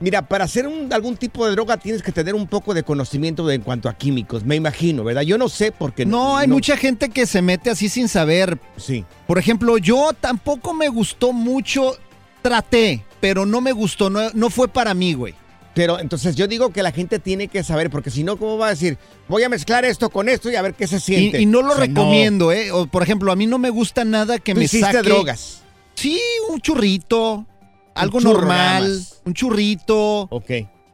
mira, 0.00 0.20
para 0.28 0.44
hacer 0.44 0.66
un- 0.66 0.92
algún 0.92 1.16
tipo 1.16 1.46
de 1.46 1.52
droga 1.52 1.78
tienes 1.78 2.02
que 2.02 2.12
tener 2.12 2.34
un 2.34 2.46
poco 2.46 2.74
de 2.74 2.82
conocimiento 2.82 3.46
de- 3.46 3.54
en 3.54 3.62
cuanto 3.62 3.88
a 3.88 3.94
químicos, 3.94 4.44
me 4.44 4.56
imagino, 4.56 5.02
¿verdad? 5.02 5.22
Yo 5.22 5.38
no 5.38 5.48
sé 5.48 5.72
porque 5.72 6.04
No, 6.04 6.36
hay 6.36 6.46
mucha 6.46 6.76
gente 6.76 7.08
que 7.08 7.24
se 7.24 7.40
mete 7.40 7.70
así 7.70 7.88
sin 7.88 8.06
saber. 8.08 8.58
Sí. 8.76 9.06
Por 9.26 9.38
ejemplo, 9.38 9.78
yo 9.78 10.10
tampoco 10.20 10.74
me 10.74 10.88
gustó 10.90 11.32
mucho. 11.32 11.96
Traté, 12.42 13.04
pero 13.20 13.46
no 13.46 13.60
me 13.60 13.72
gustó. 13.72 14.10
No, 14.10 14.30
no 14.32 14.50
fue 14.50 14.68
para 14.68 14.94
mí, 14.94 15.14
güey. 15.14 15.34
Pero 15.74 16.00
entonces 16.00 16.34
yo 16.34 16.48
digo 16.48 16.70
que 16.70 16.82
la 16.82 16.90
gente 16.90 17.18
tiene 17.18 17.48
que 17.48 17.62
saber, 17.62 17.90
porque 17.90 18.10
si 18.10 18.24
no, 18.24 18.36
¿cómo 18.36 18.58
va 18.58 18.66
a 18.66 18.70
decir? 18.70 18.98
Voy 19.28 19.44
a 19.44 19.48
mezclar 19.48 19.84
esto 19.84 20.10
con 20.10 20.28
esto 20.28 20.50
y 20.50 20.56
a 20.56 20.62
ver 20.62 20.74
qué 20.74 20.86
se 20.86 20.98
siente. 20.98 21.38
Y, 21.38 21.42
y 21.42 21.46
no 21.46 21.62
lo 21.62 21.68
O 21.68 21.76
sea, 21.76 21.86
recomiendo, 21.86 22.50
¿eh? 22.50 22.72
O, 22.72 22.86
por 22.86 23.02
ejemplo, 23.02 23.30
a 23.30 23.36
mí 23.36 23.46
no 23.46 23.58
me 23.58 23.70
gusta 23.70 24.04
nada 24.04 24.38
que 24.38 24.52
Tú 24.52 24.58
me 24.58 24.64
hiciste 24.64 24.92
saque... 24.92 25.08
drogas. 25.08 25.62
Sí, 25.94 26.20
un 26.50 26.60
churrito. 26.60 27.46
Algo 27.94 28.20
normal. 28.20 29.00
Un 29.24 29.34
churrito. 29.34 30.22
Ok. 30.30 30.50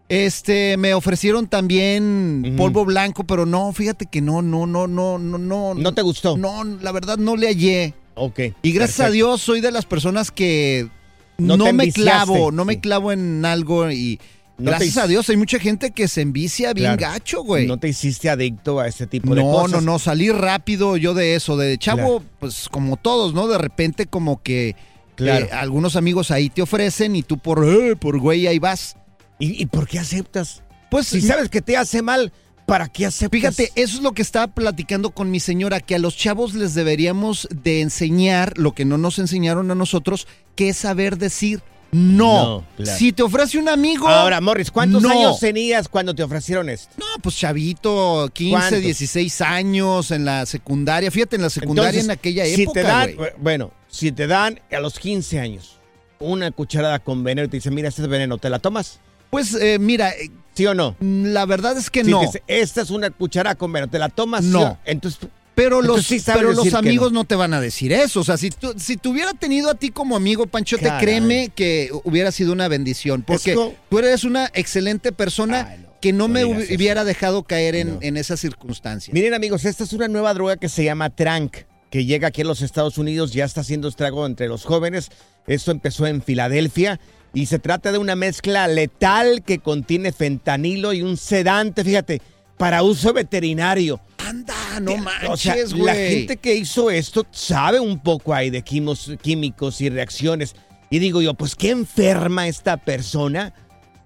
Este, 0.09 0.77
me 0.77 0.95
ofrecieron 0.95 1.49
también 1.49 2.55
polvo 2.57 2.85
blanco, 2.85 3.25
pero 3.25 3.45
no, 3.45 3.73
fíjate 3.73 4.07
que 4.07 4.21
no, 4.21 4.41
no, 4.41 4.67
no, 4.67 4.87
no, 4.87 5.19
no, 5.19 5.39
no. 5.39 5.75
¿No 5.75 5.95
te 5.95 6.03
gustó? 6.03 6.37
No, 6.37 6.62
la 6.65 6.93
verdad 6.93 7.19
no 7.19 7.37
le 7.37 7.49
hallé. 7.49 7.95
Ok. 8.15 8.41
Y 8.62 8.73
gracias 8.73 9.09
a. 9.09 9.11
Dios 9.11 9.41
soy 9.43 9.61
de 9.61 9.73
las 9.73 9.85
personas 9.85 10.31
que 10.31 10.89
No 11.38 11.57
no, 11.57 11.72
me 11.72 11.92
clavo, 11.92 12.51
no 12.53 12.64
me 12.64 12.81
clavo 12.81 13.12
en 13.12 13.44
algo 13.44 13.90
y 13.90 14.18
No 14.59 14.70
gracias 14.70 14.96
a 14.96 15.07
Dios 15.07 15.29
hay 15.29 15.37
mucha 15.37 15.59
gente 15.59 15.90
que 15.90 16.09
se 16.09 16.22
envicia 16.22 16.72
bien 16.72 16.96
Claro. 16.96 17.14
gacho, 17.14 17.42
güey. 17.42 17.66
No 17.66 17.79
te 17.79 17.88
hiciste 17.88 18.31
adicto 18.31 18.81
a 18.81 18.88
este 18.88 19.07
tipo 19.07 19.35
de 19.35 19.42
No, 19.42 19.51
cosas. 19.53 19.70
no, 19.72 19.81
no, 19.92 19.99
salí 19.99 20.31
rápido 20.31 20.96
yo 20.96 21.12
de 21.14 21.35
eso, 21.35 21.57
de 21.59 21.77
chavo, 21.79 22.20
Claro. 22.20 22.25
pues 22.40 22.68
como 22.70 22.96
todos, 22.96 23.35
¿no? 23.35 23.49
De 23.49 23.59
repente 23.59 24.07
como 24.07 24.42
que 24.42 24.77
Claro. 25.14 25.46
eh, 25.46 25.51
algunos 25.53 25.96
amigos 25.96 26.31
ahí 26.31 26.49
te 26.49 26.62
ofrecen 26.62 27.16
y 27.16 27.22
tú 27.22 27.38
por, 27.38 27.66
eh, 27.68 27.96
por 27.96 28.18
güey 28.18 28.46
ahí 28.46 28.59
vas. 28.59 28.96
¿Y, 29.38 29.62
y 29.62 29.66
por 29.66 29.87
qué 29.87 29.99
aceptas? 29.99 30.62
Pues 30.90 31.07
Si 31.09 31.20
sabes 31.20 31.49
que 31.51 31.61
te 31.61 31.77
hace 31.77 32.01
mal, 32.01 32.33
¿para 32.67 32.89
qué 32.89 33.07
aceptas? 33.07 33.39
Fíjate, 33.39 33.73
eso 33.75 33.97
es 33.97 34.03
lo 34.03 34.13
que 34.13 34.23
estaba 34.23 34.49
platicando 34.49 35.11
con 35.11 35.31
mi 35.31 35.41
señora, 35.41 35.81
que 35.81 35.95
a 35.95 35.99
los 35.99 36.17
chavos 36.17 36.55
les 36.55 36.75
deberíamos 36.75 37.49
de 37.51 37.81
enseñar 37.81 38.59
lo 38.59 38.73
que 38.73 38.85
no 38.85 38.99
nos 38.99 39.19
enseñaron 39.19 39.71
a 39.71 39.75
nosotros, 39.75 40.27
que 40.55 40.69
es 40.71 40.77
saber 40.77 41.17
decir 41.17 41.63
no. 41.93 42.59
No, 42.59 42.65
claro. 42.77 42.99
Si 42.99 43.13
te 43.13 43.23
ofrece 43.23 43.59
un 43.59 43.69
amigo... 43.69 44.09
Ahora, 44.09 44.41
Morris, 44.41 44.71
¿cuántos 44.71 45.03
no. 45.03 45.09
años 45.09 45.39
tenías 45.39 45.89
cuando 45.89 46.15
te 46.15 46.23
ofrecieron 46.23 46.69
esto? 46.69 46.95
No, 46.99 47.07
pues 47.23 47.37
chavito, 47.37 48.29
15, 48.33 48.51
¿Cuántos? 48.51 48.81
16 48.81 49.41
años 49.41 50.11
en 50.11 50.25
la 50.25 50.45
secundaria. 50.47 51.11
Fíjate, 51.11 51.37
en 51.37 51.43
la 51.43 51.51
secundaria 51.51 52.01
Entonces, 52.01 52.05
en 52.05 52.11
aquella 52.11 52.45
si 52.45 52.63
época, 52.63 52.81
te 52.81 52.87
dan, 52.87 53.15
güey. 53.15 53.31
Bueno, 53.39 53.71
si 53.89 54.13
te 54.13 54.27
dan 54.27 54.61
a 54.71 54.81
los 54.81 54.99
15 54.99 55.39
años 55.39 55.79
una 56.19 56.51
cucharada 56.51 56.99
con 56.99 57.23
veneno 57.23 57.47
y 57.47 57.51
te 57.51 57.59
dicen, 57.59 57.75
mira, 57.75 57.89
este 57.89 58.03
es 58.03 58.09
veneno, 58.09 58.39
¿te 58.39 58.51
la 58.51 58.59
tomas? 58.59 59.01
Pues 59.31 59.55
eh, 59.55 59.79
mira, 59.79 60.11
eh, 60.11 60.31
¿Sí 60.57 60.66
o 60.66 60.75
no? 60.75 60.97
la 61.01 61.45
verdad 61.45 61.77
es 61.77 61.90
que 61.90 62.03
no. 62.03 62.21
dice, 62.21 62.42
esta 62.47 62.81
es 62.83 62.90
una 62.90 63.11
cucharada 63.11 63.55
con 63.55 63.73
veneno, 63.73 63.90
¿te 63.90 63.99
la 63.99 64.09
tomas? 64.09 64.42
No. 64.45 64.61
¿Sí 64.61 64.64
o 64.66 64.79
Entonces, 64.87 65.21
Pero 65.55 65.83
los, 65.83 66.05
sí 66.07 66.21
pero 66.25 66.53
los 66.53 66.75
amigos 66.75 67.12
no. 67.12 67.21
no. 67.21 67.25
te 67.25 67.35
van 67.35 67.53
a 67.55 67.61
decir 67.61 67.92
eso. 67.92 68.21
O 68.21 68.25
sea, 68.25 68.37
si, 68.37 68.51
tú, 68.51 68.75
si 68.79 68.97
te 68.97 69.09
hubiera 69.09 69.33
tenido 69.35 69.71
a 69.71 69.75
ti 69.75 69.90
como 69.90 70.16
amigo, 70.16 70.47
Panchote, 70.47 70.85
Caray. 70.85 71.01
créeme 71.05 71.51
que 71.55 71.90
hubiera 72.05 72.33
sido 72.33 72.53
una 72.53 72.69
bendición. 72.69 73.23
Porque 73.23 73.55
tú 73.88 73.99
eres 73.99 74.25
una 74.25 74.51
excelente 74.55 75.12
persona 75.12 75.69
Ay, 75.71 75.79
no, 75.83 76.01
que 76.01 76.12
no, 76.12 76.29
no 76.29 76.29
me 76.29 76.40
eso. 76.40 76.75
hubiera 76.75 77.05
dejado 77.05 77.42
caer 77.42 77.75
en, 77.75 77.99
en 78.01 78.16
esas 78.16 78.40
circunstancias. 78.40 79.12
miren 79.14 79.35
amigos, 79.35 79.64
esta 79.64 79.85
es 79.85 79.92
una 79.92 80.09
nueva 80.09 80.33
droga 80.35 80.57
que 80.57 80.69
se 80.69 80.85
llama 80.85 81.11
Trank, 81.11 81.57
que 81.90 82.05
llega 82.05 82.29
aquí 82.29 82.42
a 82.42 82.45
los 82.45 82.61
Estados 82.62 82.99
Unidos, 82.99 83.33
ya 83.33 83.45
está 83.45 83.61
haciendo 83.62 83.88
estrago 83.88 84.27
entre 84.27 84.49
los 84.49 84.64
jóvenes. 84.64 85.11
Esto 85.47 85.71
empezó 85.71 86.07
en 86.07 86.23
Filadelfia 86.23 86.99
y 87.37 87.46
se 87.46 87.59
trata 87.59 87.92
de 87.92 87.99
una 87.99 88.16
mezcla 88.16 88.66
letal 88.66 89.42
que 89.44 89.59
contiene 89.59 90.11
fentanilo 90.12 90.94
y 90.94 91.03
un 91.03 91.18
sedante, 91.18 91.85
fíjate, 91.85 92.22
para 92.57 92.83
uso 92.83 93.12
veterinario. 93.12 94.01
Anda, 94.27 94.55
no 94.81 94.96
manches, 94.96 95.29
O 95.29 95.37
sea, 95.37 95.55
la 95.77 95.94
gente 95.94 96.38
que 96.38 96.55
hizo 96.55 96.90
esto 96.90 97.27
sabe 97.31 97.79
un 97.79 98.03
poco 98.03 98.33
ahí 98.33 98.49
de 98.49 98.62
quimos- 98.64 99.16
químicos 99.20 99.83
y 99.83 99.90
reacciones. 99.90 100.57
Y 100.88 100.99
digo 100.99 101.20
yo, 101.20 101.35
pues 101.35 101.55
qué 101.55 101.70
enferma 101.70 102.49
esta 102.49 102.79
persona 102.79 103.53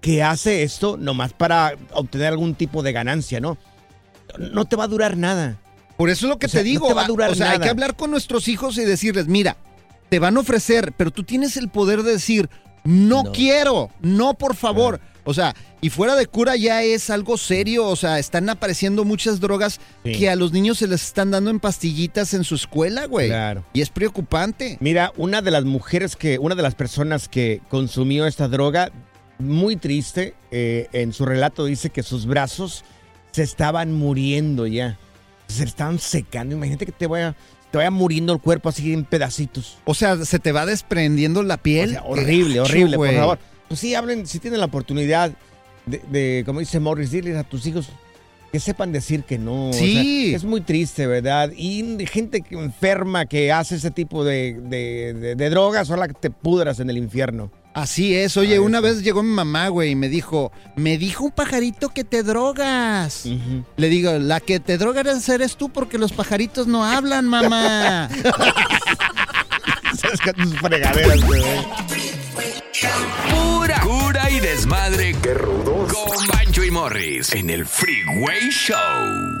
que 0.01 0.23
hace 0.23 0.63
esto 0.63 0.97
nomás 0.97 1.31
para 1.31 1.75
obtener 1.93 2.27
algún 2.27 2.53
tipo 2.55 2.83
de 2.83 2.91
ganancia, 2.91 3.39
¿no? 3.39 3.57
No 4.37 4.65
te 4.65 4.75
va 4.75 4.83
a 4.83 4.87
durar 4.87 5.15
nada. 5.15 5.57
Por 5.95 6.09
eso 6.09 6.25
es 6.25 6.29
lo 6.29 6.37
que 6.39 6.47
O 6.47 6.49
sea, 6.49 6.61
te 6.61 6.65
digo. 6.65 6.81
no 6.81 6.87
te 6.89 6.93
va 6.95 7.05
a 7.05 7.07
durar 7.07 7.29
o 7.31 7.35
sea, 7.35 7.45
hay 7.51 7.51
nada. 7.59 7.63
que 7.65 7.69
hablar 7.69 7.95
con 7.95 8.11
nuestros 8.11 8.47
hijos 8.49 8.77
y 8.77 8.83
decirles, 8.83 9.27
mira, 9.27 9.55
te 10.09 10.19
van 10.19 10.35
a 10.35 10.41
ofrecer, 10.41 10.91
pero 10.97 11.11
tú 11.11 11.23
tienes 11.23 11.55
el 11.55 11.69
poder 11.69 12.03
de 12.03 12.11
decir, 12.13 12.49
no, 12.83 13.23
No. 13.23 13.31
quiero, 13.31 13.89
no 14.01 14.33
por 14.35 14.55
favor. 14.55 14.99
O 15.23 15.35
sea, 15.35 15.53
y 15.81 15.91
fuera 15.91 16.15
de 16.15 16.25
cura 16.25 16.55
ya 16.55 16.81
es 16.81 17.11
algo 17.11 17.37
serio, 17.37 17.87
o 17.87 17.95
sea, 17.95 18.17
están 18.17 18.49
apareciendo 18.49 19.05
muchas 19.05 19.39
drogas 19.39 19.79
Sí. 20.03 20.13
que 20.13 20.29
a 20.31 20.35
los 20.35 20.51
niños 20.51 20.79
se 20.79 20.87
les 20.87 21.03
están 21.03 21.29
dando 21.29 21.51
en 21.51 21.59
pastillitas 21.59 22.33
en 22.33 22.43
su 22.43 22.55
escuela, 22.55 23.05
güey. 23.05 23.27
Claro. 23.27 23.63
Y 23.73 23.81
es 23.81 23.89
preocupante. 23.89 24.77
Mira, 24.79 25.13
una 25.17 25.43
de 25.43 25.51
las 25.51 25.63
mujeres 25.63 26.15
que, 26.15 26.39
una 26.39 26.55
de 26.55 26.63
las 26.63 26.73
personas 26.73 27.27
que 27.27 27.61
consumió 27.69 28.25
esta 28.25 28.47
droga, 28.47 28.91
muy 29.37 29.75
triste, 29.75 30.33
eh, 30.49 30.87
en 30.91 31.13
su 31.13 31.23
relato 31.25 31.65
dice 31.65 31.91
que 31.91 32.01
sus 32.01 32.25
brazos 32.25 32.83
se 33.31 33.43
estaban 33.43 33.93
muriendo 33.93 34.65
ya. 34.65 34.97
Se 35.47 35.63
estaban 35.65 35.99
secando. 35.99 36.55
Imagínate 36.55 36.85
que 36.87 36.91
te 36.93 37.05
vaya, 37.07 37.35
te 37.71 37.77
vaya 37.77 37.91
muriendo 37.91 38.33
el 38.33 38.39
cuerpo 38.39 38.69
así 38.69 38.93
en 38.93 39.05
pedacitos. 39.05 39.77
O 39.85 39.93
sea, 39.93 40.17
se 40.25 40.39
te 40.39 40.51
va 40.51 40.65
desprendiendo 40.65 41.41
la 41.43 41.55
O 41.55 41.57
piel. 41.57 41.91
sea, 41.91 42.03
horrible, 42.03 42.57
gacho, 42.57 42.69
horrible, 42.71 42.97
por 42.97 43.13
favor. 43.15 43.39
Pues 43.67 43.79
sí, 43.79 43.95
hablen, 43.95 44.27
si 44.27 44.39
tienen 44.39 44.59
la 44.59 44.65
oportunidad 44.65 45.31
de, 45.85 46.01
de, 46.11 46.43
como 46.45 46.59
dice 46.59 46.79
Morris, 46.79 47.11
diles 47.11 47.37
a 47.37 47.43
tus 47.43 47.65
hijos 47.65 47.87
que 48.51 48.59
sepan 48.59 48.91
decir 48.91 49.23
que 49.23 49.37
no. 49.37 49.69
O 49.69 49.73
Sí. 49.73 50.27
sea, 50.27 50.35
es 50.35 50.43
muy 50.43 50.59
triste, 50.59 51.07
¿verdad? 51.07 51.51
Y 51.55 52.05
gente 52.07 52.41
que 52.41 52.55
enferma 52.55 53.25
que 53.25 53.51
hace 53.53 53.75
ese 53.75 53.91
tipo 53.91 54.25
de, 54.25 54.59
de, 54.61 55.13
de- 55.13 55.35
de 55.35 55.49
drogas, 55.49 55.89
ojalá 55.89 56.09
que 56.09 56.13
te 56.15 56.29
pudras 56.29 56.81
en 56.81 56.89
el 56.89 56.97
infierno. 56.97 57.49
Así 57.73 58.15
es. 58.15 58.35
Oye, 58.37 58.59
una 58.59 58.81
vez 58.81 59.01
llegó 59.01 59.23
mi 59.23 59.33
mamá, 59.33 59.69
güey, 59.69 59.91
y 59.91 59.95
me 59.95 60.09
dijo, 60.09 60.51
me 60.75 60.97
dijo 60.97 61.25
un 61.25 61.31
pajarito 61.31 61.89
que 61.89 62.03
te 62.03 62.21
drogas. 62.23 63.25
Le 63.77 63.89
digo, 63.89 64.11
la 64.19 64.39
que 64.39 64.59
te 64.59 64.77
drogas 64.77 65.27
eres 65.29 65.55
tú 65.55 65.69
porque 65.69 65.97
los 65.97 66.11
pajaritos 66.11 66.67
no 66.67 66.83
hablan, 66.83 67.27
mamá. 67.27 68.09
Sabes 69.97 70.19
que 70.19 70.33
tus 70.33 70.57
fregaderas, 70.59 71.23
güey. 71.25 71.43
Pura 73.29 73.79
cura 73.81 74.29
y 74.29 74.39
desmadre. 74.39 75.15
¡Qué 75.21 75.33
rudos! 75.33 75.93
Con 75.93 76.27
Bancho 76.27 76.63
y 76.63 76.71
Morris 76.71 77.33
en 77.33 77.49
el 77.49 77.65
Freeway 77.65 78.49
Show. 78.49 79.40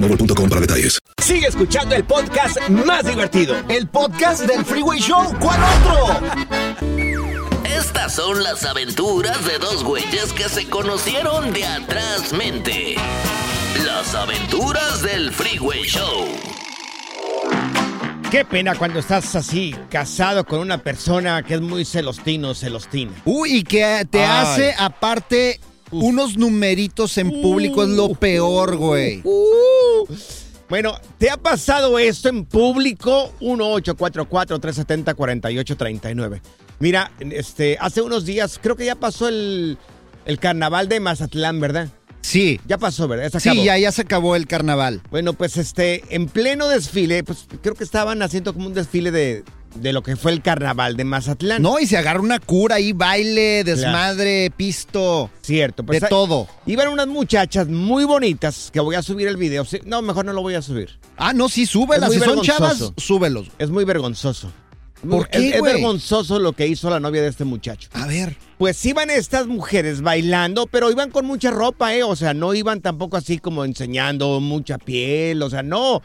boostmobile.com 0.00 0.48
para 0.48 0.60
detalles. 0.60 0.98
Sigue 1.22 1.46
escuchando 1.46 1.94
el 1.94 2.04
podcast 2.04 2.58
más 2.68 3.04
divertido. 3.04 3.56
El 3.68 3.88
podcast 3.88 4.44
del 4.44 4.64
Freeway 4.64 5.00
Show. 5.00 5.34
¿Cuál 5.38 5.60
otro? 5.62 6.26
Estas 7.64 8.14
son 8.14 8.42
las 8.42 8.64
aventuras 8.64 9.44
de 9.44 9.58
dos 9.58 9.84
güeyes 9.84 10.32
que 10.32 10.48
se 10.48 10.68
conocieron 10.68 11.52
de 11.52 11.64
atrás 11.64 12.32
mente. 12.32 12.96
Las 13.84 14.14
aventuras 14.14 15.02
del 15.02 15.32
Freeway 15.32 15.82
Show. 15.84 16.28
Qué 18.30 18.44
pena 18.44 18.76
cuando 18.76 19.00
estás 19.00 19.34
así, 19.34 19.74
casado 19.90 20.44
con 20.44 20.60
una 20.60 20.78
persona 20.78 21.42
que 21.42 21.54
es 21.54 21.60
muy 21.60 21.84
celostino, 21.84 22.54
celostina. 22.54 23.10
Uy, 23.24 23.56
y 23.56 23.62
que 23.64 24.06
te 24.08 24.24
hace 24.24 24.72
aparte 24.78 25.58
unos 25.90 26.36
numeritos 26.36 27.18
en 27.18 27.42
público 27.42 27.82
es 27.82 27.88
lo 27.90 28.14
peor, 28.14 28.76
güey. 28.76 29.20
Uh. 29.24 30.06
Bueno, 30.68 30.94
¿te 31.18 31.28
ha 31.30 31.36
pasado 31.36 31.98
esto 31.98 32.28
en 32.28 32.44
público? 32.44 33.32
1-844-370-4839. 33.40 36.40
Mira, 36.78 37.10
este, 37.18 37.76
hace 37.80 38.02
unos 38.02 38.24
días, 38.24 38.60
creo 38.62 38.76
que 38.76 38.84
ya 38.84 38.94
pasó 38.94 39.26
el, 39.28 39.78
el 40.26 40.38
carnaval 40.38 40.88
de 40.88 41.00
Mazatlán, 41.00 41.58
¿verdad? 41.58 41.88
Sí. 42.22 42.60
Ya 42.66 42.78
pasó, 42.78 43.08
¿verdad? 43.08 43.30
Se. 43.30 43.40
Sí, 43.40 43.64
ya, 43.64 43.76
ya 43.78 43.90
se 43.90 44.02
acabó 44.02 44.36
el 44.36 44.46
carnaval. 44.46 45.02
Bueno, 45.10 45.32
pues 45.32 45.56
este, 45.56 46.04
en 46.14 46.28
pleno 46.28 46.68
desfile, 46.68 47.24
pues 47.24 47.48
creo 47.62 47.74
que 47.74 47.82
estaban 47.82 48.22
haciendo 48.22 48.54
como 48.54 48.68
un 48.68 48.74
desfile 48.74 49.10
de, 49.10 49.42
de 49.74 49.92
lo 49.92 50.02
que 50.02 50.16
fue 50.16 50.32
el 50.32 50.42
carnaval 50.42 50.96
de 50.96 51.04
Mazatlán. 51.04 51.62
No, 51.62 51.78
y 51.78 51.86
se 51.86 51.96
agarra 51.96 52.20
una 52.20 52.38
cura 52.38 52.76
ahí, 52.76 52.92
baile, 52.92 53.64
desmadre, 53.64 54.50
pisto. 54.56 55.30
Cierto, 55.42 55.84
pues 55.84 56.00
de 56.00 56.08
todo. 56.08 56.48
Iban 56.66 56.88
unas 56.88 57.06
muchachas 57.06 57.68
muy 57.68 58.04
bonitas 58.04 58.70
que 58.72 58.80
voy 58.80 58.96
a 58.96 59.02
subir 59.02 59.28
el 59.28 59.36
video. 59.36 59.66
No, 59.84 60.02
mejor 60.02 60.24
no 60.24 60.32
lo 60.32 60.42
voy 60.42 60.54
a 60.54 60.62
subir. 60.62 60.98
Ah, 61.16 61.32
no, 61.32 61.48
sí, 61.48 61.66
súbelas. 61.66 62.12
Si 62.12 62.18
son 62.18 62.40
chavas, 62.42 62.92
súbelos. 62.96 63.48
Es 63.58 63.70
muy 63.70 63.84
vergonzoso. 63.84 64.50
¿Por 65.08 65.22
Es- 65.22 65.28
qué, 65.28 65.48
es, 65.56 65.62
vergonzoso 65.62 66.38
lo 66.38 66.52
que 66.52 66.66
hizo 66.66 66.90
la 66.90 67.00
novia 67.00 67.22
de 67.22 67.28
este 67.28 67.44
muchacho. 67.44 67.88
A 67.94 68.06
ver. 68.06 68.36
Pues 68.58 68.84
iban 68.84 69.08
estas 69.08 69.46
mujeres 69.46 70.02
bailando, 70.02 70.66
pero 70.66 70.90
iban 70.90 71.10
con 71.10 71.24
mucha 71.24 71.50
ropa, 71.50 71.94
¿eh? 71.94 72.02
O 72.02 72.14
sea, 72.16 72.34
no 72.34 72.52
iban 72.52 72.82
tampoco 72.82 73.16
así 73.16 73.38
como 73.38 73.64
enseñando 73.64 74.40
mucha 74.40 74.76
piel, 74.76 75.42
o 75.42 75.48
sea, 75.48 75.62
no. 75.62 76.02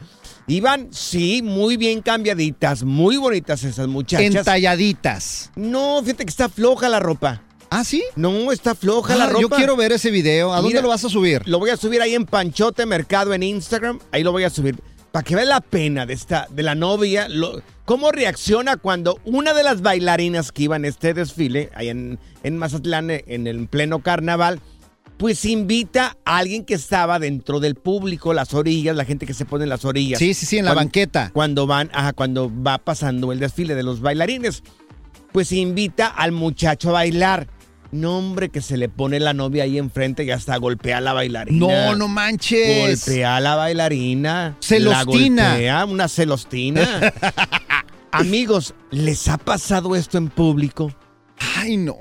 Iban, 0.47 0.89
sí, 0.91 1.41
muy 1.41 1.75
bien 1.75 2.01
cambiaditas, 2.01 2.84
muy 2.84 3.17
bonitas 3.17 3.63
esas 3.63 3.88
muchachas. 3.88 4.36
Entalladitas. 4.36 5.51
No, 5.55 6.01
fíjate 6.03 6.25
que 6.25 6.29
está 6.29 6.49
floja 6.49 6.88
la 6.89 6.99
ropa. 6.99 7.41
¿Ah, 7.71 7.84
sí? 7.84 8.03
No, 8.15 8.51
está 8.51 8.75
floja 8.75 9.15
la 9.15 9.23
Ah, 9.25 9.27
ropa. 9.29 9.41
yo 9.41 9.49
quiero 9.49 9.75
ver 9.75 9.91
ese 9.91 10.12
video. 10.12 10.53
¿A 10.53 10.62
dónde 10.62 10.81
lo 10.81 10.89
vas 10.89 11.03
a 11.03 11.10
subir? 11.10 11.41
Lo 11.47 11.58
voy 11.58 11.71
a 11.71 11.77
subir 11.77 12.01
ahí 12.01 12.13
en 12.13 12.25
Panchote 12.25 12.86
Mercado 12.86 13.34
en 13.34 13.41
Instagram. 13.41 13.99
Ahí 14.12 14.23
lo 14.23 14.31
voy 14.31 14.43
a 14.43 14.49
subir. 14.51 14.79
Para 15.12 15.23
que 15.23 15.36
vean 15.36 15.49
la 15.49 15.62
pena 15.62 16.05
de 16.05 16.13
esta, 16.13 16.47
de 16.51 16.62
la 16.62 16.75
novia, 16.75 17.27
lo- 17.27 17.62
cómo 17.86 18.12
reacciona 18.12 18.77
cuando 18.77 19.17
una 19.25 19.53
de 19.53 19.63
las 19.63 19.81
bailarinas 19.81 20.51
que 20.51 20.63
iba 20.63 20.75
en 20.75 20.86
este 20.86 21.13
desfile, 21.13 21.69
ahí 21.73 21.89
en, 21.89 22.19
en 22.43 22.58
Mazatlán, 22.58 23.10
en 23.10 23.47
el 23.47 23.67
pleno 23.67 23.99
carnaval, 24.03 24.60
pues 25.17 25.45
invita 25.45 26.17
a 26.25 26.38
alguien 26.38 26.65
que 26.65 26.73
estaba 26.73 27.19
dentro 27.19 27.60
del 27.60 27.75
público, 27.75 28.34
las 28.34 28.54
orillas, 28.54 28.95
la 28.95 29.06
gente 29.06 29.25
que 29.25 29.34
se 29.34 29.45
pone 29.45 29.63
en 29.63 29.69
las 29.69 29.86
orillas. 29.86 30.19
Sí, 30.19 30.34
sí, 30.34 30.45
sí, 30.45 30.58
en 30.58 30.65
la 30.65 30.71
Cuando- 30.71 30.86
banqueta. 30.88 31.30
Cuando 31.34 31.67
van, 31.67 31.89
ajá, 31.93 32.13
cuando 32.13 32.51
va 32.62 32.78
pasando 32.80 33.32
el 33.32 33.39
desfile 33.39 33.75
de 33.75 33.84
los 33.84 34.01
bailarines, 34.01 34.62
pues 35.32 35.51
invita 35.51 36.08
al 36.08 36.32
muchacho 36.32 36.89
a 36.89 36.93
bailar. 36.93 37.47
No, 37.91 38.17
hombre, 38.17 38.49
que 38.49 38.60
se 38.62 38.75
le 38.75 38.89
pone 38.89 39.19
la 39.21 39.34
novia 39.34 39.63
ahí 39.63 39.78
enfrente 39.78 40.25
y 40.25 40.32
hasta 40.32 40.58
golpea 40.58 40.97
a 40.97 41.01
la 41.01 41.13
bailarina. 41.13 41.58
No, 41.58 41.95
no 41.95 42.08
manches. 42.10 43.06
Golpea 43.06 43.38
a 43.38 43.39
la 43.39 43.56
bailarina. 43.56 44.58
Celostina. 44.60 45.43
La 45.43 45.49
golpea, 45.51 45.86
una 45.86 46.08
celostina. 46.10 47.13
Amigos, 48.12 48.73
¿les 48.91 49.28
ha 49.28 49.38
pasado 49.38 49.95
esto 49.95 50.17
en 50.17 50.30
público? 50.30 50.93
Ay, 51.58 51.78
no. 51.78 51.95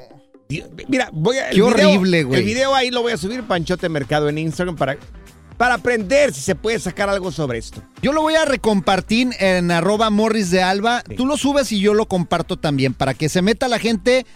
Dios, 0.49 0.69
Mira, 0.89 1.09
voy 1.13 1.39
a. 1.39 1.49
Qué 1.49 1.55
video- 1.57 1.67
horrible, 1.69 2.25
güey. 2.25 2.41
El 2.41 2.47
video 2.47 2.75
ahí 2.75 2.91
lo 2.91 3.03
voy 3.03 3.13
a 3.13 3.17
subir, 3.17 3.43
Panchote 3.45 3.89
Mercado 3.89 4.29
en 4.29 4.39
Instagram, 4.39 4.77
para, 4.77 4.97
para 5.57 5.75
aprender 5.75 6.33
si 6.33 6.41
se 6.41 6.55
puede 6.55 6.79
sacar 6.79 7.09
algo 7.09 7.33
sobre 7.33 7.59
esto. 7.59 7.83
Yo 8.03 8.13
lo 8.13 8.21
voy 8.23 8.35
a 8.35 8.45
recompartir 8.45 9.31
en 9.41 9.71
arroba 9.71 10.11
morris 10.11 10.51
de 10.51 10.63
alba. 10.63 11.03
Tú 11.17 11.27
lo 11.27 11.37
subes 11.37 11.73
y 11.73 11.81
yo 11.81 11.95
lo 11.95 12.07
comparto 12.07 12.59
también 12.59 12.93
para 12.95 13.15
que 13.15 13.29
se 13.29 13.41
meta 13.43 13.69
la 13.69 13.79
gente 13.79 14.27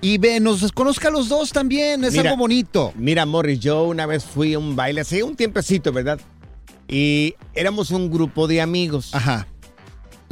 y 0.00 0.18
ve, 0.18 0.40
nos 0.40 0.72
conozca 0.72 1.08
a 1.08 1.10
los 1.12 1.28
dos 1.28 1.52
también. 1.52 2.02
Es 2.04 2.12
Mira, 2.12 2.30
algo 2.30 2.36
bonito. 2.40 2.92
Mira, 2.96 3.24
Morris, 3.24 3.60
yo 3.60 3.84
una 3.84 4.04
vez 4.06 4.24
fui 4.24 4.54
a 4.54 4.58
un 4.58 4.74
baile 4.74 5.02
hace 5.02 5.22
un 5.22 5.36
tiempecito, 5.36 5.92
¿verdad? 5.92 6.20
Y 6.88 7.34
éramos 7.54 7.90
un 7.92 8.10
grupo 8.10 8.48
de 8.48 8.60
amigos. 8.60 9.14
Ajá. 9.14 9.46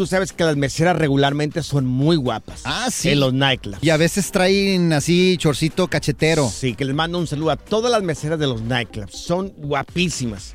Tú 0.01 0.07
sabes 0.07 0.33
que 0.33 0.45
las 0.45 0.57
meseras 0.57 0.97
regularmente 0.97 1.63
son 1.63 1.85
muy 1.85 2.17
guapas. 2.17 2.63
Ah, 2.65 2.89
sí. 2.91 3.11
En 3.11 3.21
los 3.21 3.35
nightclubs. 3.35 3.85
Y 3.85 3.91
a 3.91 3.99
veces 3.99 4.33
traen 4.33 4.95
así 4.95 5.37
chorcito 5.37 5.89
cachetero. 5.89 6.49
Sí, 6.49 6.75
que 6.75 6.87
les 6.87 6.95
mando 6.95 7.19
un 7.19 7.27
saludo 7.27 7.51
a 7.51 7.57
todas 7.57 7.93
las 7.93 8.03
meseras 8.03 8.39
de 8.39 8.47
los 8.47 8.63
nightclubs. 8.63 9.13
Son 9.15 9.53
guapísimas. 9.59 10.55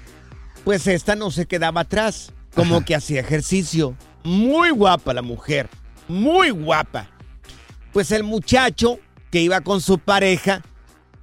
Pues 0.64 0.88
esta 0.88 1.16
no 1.16 1.30
se 1.30 1.46
quedaba 1.46 1.82
atrás. 1.82 2.34
Como 2.56 2.84
que 2.84 2.96
hacía 2.96 3.20
ejercicio. 3.20 3.96
Muy 4.24 4.72
guapa 4.72 5.14
la 5.14 5.22
mujer. 5.22 5.70
Muy 6.08 6.50
guapa. 6.50 7.08
Pues 7.94 8.10
el 8.10 8.24
muchacho 8.24 8.98
que 9.30 9.42
iba 9.44 9.62
con 9.62 9.80
su 9.80 10.00
pareja, 10.00 10.64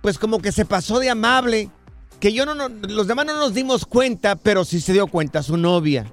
pues 0.01 0.17
como 0.17 0.41
que 0.41 0.53
se 0.53 0.65
pasó 0.65 1.01
de 1.01 1.11
amable. 1.11 1.71
Que 2.21 2.33
yo 2.33 2.47
no, 2.47 2.55
no- 2.55 2.69
los 2.69 3.09
demás 3.09 3.27
no 3.27 3.35
nos 3.37 3.53
dimos 3.53 3.85
cuenta, 3.85 4.37
pero 4.37 4.65
sí 4.65 4.81
se 4.81 4.93
dio 4.93 5.09
cuenta 5.09 5.43
su 5.43 5.57
novia. 5.57 6.07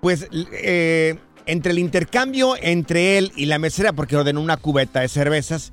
Pues 0.00 0.26
eh, 0.32 1.16
entre 1.46 1.72
el 1.72 1.78
intercambio 1.78 2.54
entre 2.60 3.18
él 3.18 3.32
y 3.36 3.46
la 3.46 3.58
mesera, 3.58 3.92
porque 3.92 4.16
ordenó 4.16 4.40
una 4.40 4.56
cubeta 4.56 5.00
de 5.00 5.08
cervezas, 5.08 5.72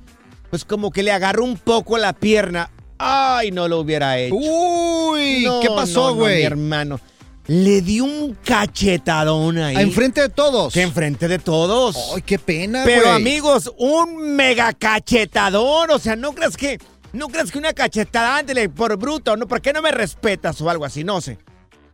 pues 0.50 0.64
como 0.64 0.90
que 0.90 1.02
le 1.02 1.12
agarró 1.12 1.44
un 1.44 1.56
poco 1.56 1.98
la 1.98 2.12
pierna. 2.12 2.70
Ay, 2.98 3.50
no 3.50 3.68
lo 3.68 3.80
hubiera 3.80 4.18
hecho. 4.18 4.34
Uy, 4.36 5.42
No, 5.44 5.60
¿qué 5.60 5.68
pasó, 5.68 6.04
no, 6.04 6.08
no, 6.10 6.14
güey? 6.16 6.36
mi 6.38 6.42
hermano. 6.44 7.00
Le 7.48 7.80
dio 7.82 8.04
un 8.04 8.36
cachetadón 8.44 9.58
ahí. 9.58 9.76
Enfrente 9.76 10.20
de 10.20 10.28
todos. 10.30 10.72
Que 10.74 10.82
enfrente 10.82 11.28
de 11.28 11.38
todos. 11.38 11.96
Ay, 12.16 12.22
qué 12.22 12.38
pena, 12.40 12.82
Pero 12.84 13.02
güey. 13.02 13.14
amigos, 13.14 13.72
un 13.78 14.34
mega 14.34 14.72
cachetadón. 14.72 15.90
O 15.90 15.98
sea, 15.98 16.16
no 16.16 16.32
creas 16.32 16.56
que. 16.56 16.78
No 17.12 17.28
creas 17.28 17.52
que 17.52 17.58
una 17.58 17.72
cachetada, 17.72 18.36
ándale, 18.38 18.68
por 18.68 18.96
bruto, 18.98 19.36
¿no? 19.36 19.46
¿Por 19.46 19.62
qué 19.62 19.72
no 19.72 19.80
me 19.80 19.92
respetas 19.92 20.60
o 20.60 20.68
algo 20.68 20.84
así? 20.84 21.04
No 21.04 21.20
sé. 21.20 21.38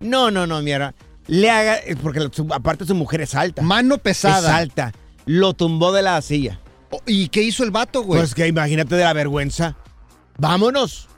No, 0.00 0.30
no, 0.30 0.46
no, 0.46 0.62
mira. 0.62 0.94
Le 1.26 1.50
haga. 1.50 1.76
eh, 1.78 1.96
Porque 2.02 2.28
su- 2.32 2.48
aparte 2.52 2.84
su 2.84 2.94
mujer 2.94 3.20
es 3.20 3.34
alta. 3.34 3.62
Mano 3.62 3.96
Es 3.96 4.00
pesada. 4.00 4.56
alta. 4.56 4.92
Lo 5.26 5.54
tumbó 5.54 5.92
de 5.92 6.02
la 6.02 6.20
silla. 6.22 6.58
Oh, 6.90 7.00
¿Y 7.06 7.28
qué 7.28 7.42
hizo 7.42 7.64
el 7.64 7.70
vato, 7.70 8.02
güey? 8.02 8.20
Pues 8.20 8.34
que 8.34 8.46
imagínate 8.46 8.96
de 8.96 9.04
la 9.04 9.12
vergüenza. 9.12 9.76
Vámonos. 10.38 11.08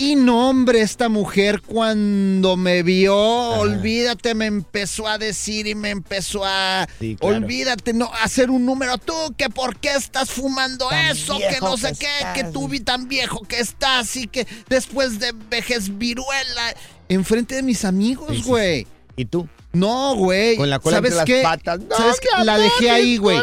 Y 0.01 0.15
no, 0.15 0.49
hombre, 0.49 0.79
esta 0.79 1.09
mujer 1.09 1.61
cuando 1.61 2.55
me 2.55 2.83
vio, 2.83 3.17
olvídate, 3.17 4.33
me 4.33 4.45
empezó 4.45 5.09
a 5.09 5.17
decir 5.17 5.67
y 5.67 5.75
me 5.75 5.89
empezó 5.89 6.45
a... 6.45 6.87
Sí, 7.01 7.17
claro. 7.19 7.35
Olvídate, 7.35 7.91
no, 7.91 8.09
hacer 8.23 8.49
un 8.49 8.65
número. 8.65 8.97
Tú, 8.97 9.13
que 9.35 9.49
por 9.49 9.75
qué 9.75 9.89
estás 9.89 10.29
fumando 10.29 10.87
Tan 10.87 11.07
eso, 11.11 11.37
que 11.37 11.59
no 11.59 11.75
sé 11.75 11.89
que 11.89 12.07
qué, 12.33 12.43
que 12.43 12.43
tú 12.45 12.69
vi 12.69 12.79
tan 12.79 13.09
viejo 13.09 13.41
que 13.41 13.59
estás 13.59 14.15
y 14.15 14.27
que 14.27 14.47
después 14.69 15.19
de 15.19 15.33
vejez 15.49 15.97
viruela. 15.97 16.73
Enfrente 17.09 17.55
de 17.55 17.63
mis 17.63 17.83
amigos, 17.83 18.29
Sí, 18.29 18.37
sí, 18.41 18.47
güey. 18.47 18.87
¿Y 19.17 19.25
tú? 19.25 19.49
No, 19.73 20.15
güey. 20.15 20.55
Con 20.55 20.69
la 20.69 20.79
cola 20.79 20.95
¿Sabes 20.95 21.11
entre 21.11 21.17
las 21.17 21.25
qué? 21.25 21.41
patas. 21.43 21.79
No, 21.81 21.97
¿Sabes 21.97 22.21
qué? 22.21 22.43
La 22.45 22.57
dejé 22.57 22.89
ahí, 22.89 23.17
güey. 23.17 23.37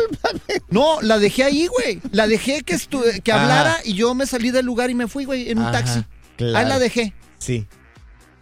No, 0.71 1.03
la 1.03 1.19
dejé 1.19 1.45
ahí, 1.45 1.66
güey. 1.66 2.01
La 2.12 2.27
dejé 2.27 2.62
que, 2.62 2.79
que 3.23 3.33
Ajá. 3.33 3.42
hablara 3.42 3.77
y 3.85 3.92
yo 3.92 4.14
me 4.14 4.25
salí 4.25 4.51
del 4.51 4.64
lugar 4.64 4.88
y 4.88 4.95
me 4.95 5.07
fui, 5.07 5.27
güey, 5.27 5.51
en 5.51 5.59
un 5.59 5.64
Ajá, 5.64 5.73
taxi. 5.85 6.03
Claro. 6.37 6.57
Ahí 6.59 6.66
la 6.66 6.79
dejé. 6.79 7.12
Sí. 7.38 7.66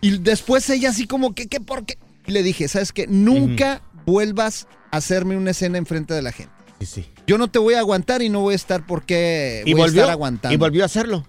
Y 0.01 0.19
después 0.19 0.69
ella 0.71 0.91
así 0.91 1.07
como 1.07 1.35
que, 1.35 1.47
¿qué 1.49 1.61
por 1.61 1.85
qué? 1.87 1.99
Y 2.27 2.33
le 2.33 2.43
dije, 2.43 2.69
¿sabes 2.69 2.93
qué? 2.93 3.07
Nunca 3.07 3.83
vuelvas 4.07 4.67
a 4.91 4.99
hacerme 4.99 5.37
una 5.37 5.51
escena 5.53 5.79
enfrente 5.79 6.13
de 6.15 6.23
la 6.23 6.33
gente. 6.33 6.53
Sí, 6.81 6.87
sí. 6.87 7.11
Yo 7.27 7.39
no 7.39 7.49
te 7.49 7.59
voy 7.59 7.75
a 7.75 7.79
aguantar 7.79 8.21
y 8.23 8.29
no 8.29 8.41
voy 8.41 8.53
a 8.53 8.57
estar 8.57 8.85
porque 8.87 9.63
Y 9.65 9.73
voy 9.73 9.83
a 9.83 9.85
volvió, 9.87 10.01
estar 10.03 10.13
aguantando. 10.13 10.55
y 10.55 10.57
volvió 10.59 10.83
a 10.83 10.87
hacerlo. 10.87 11.27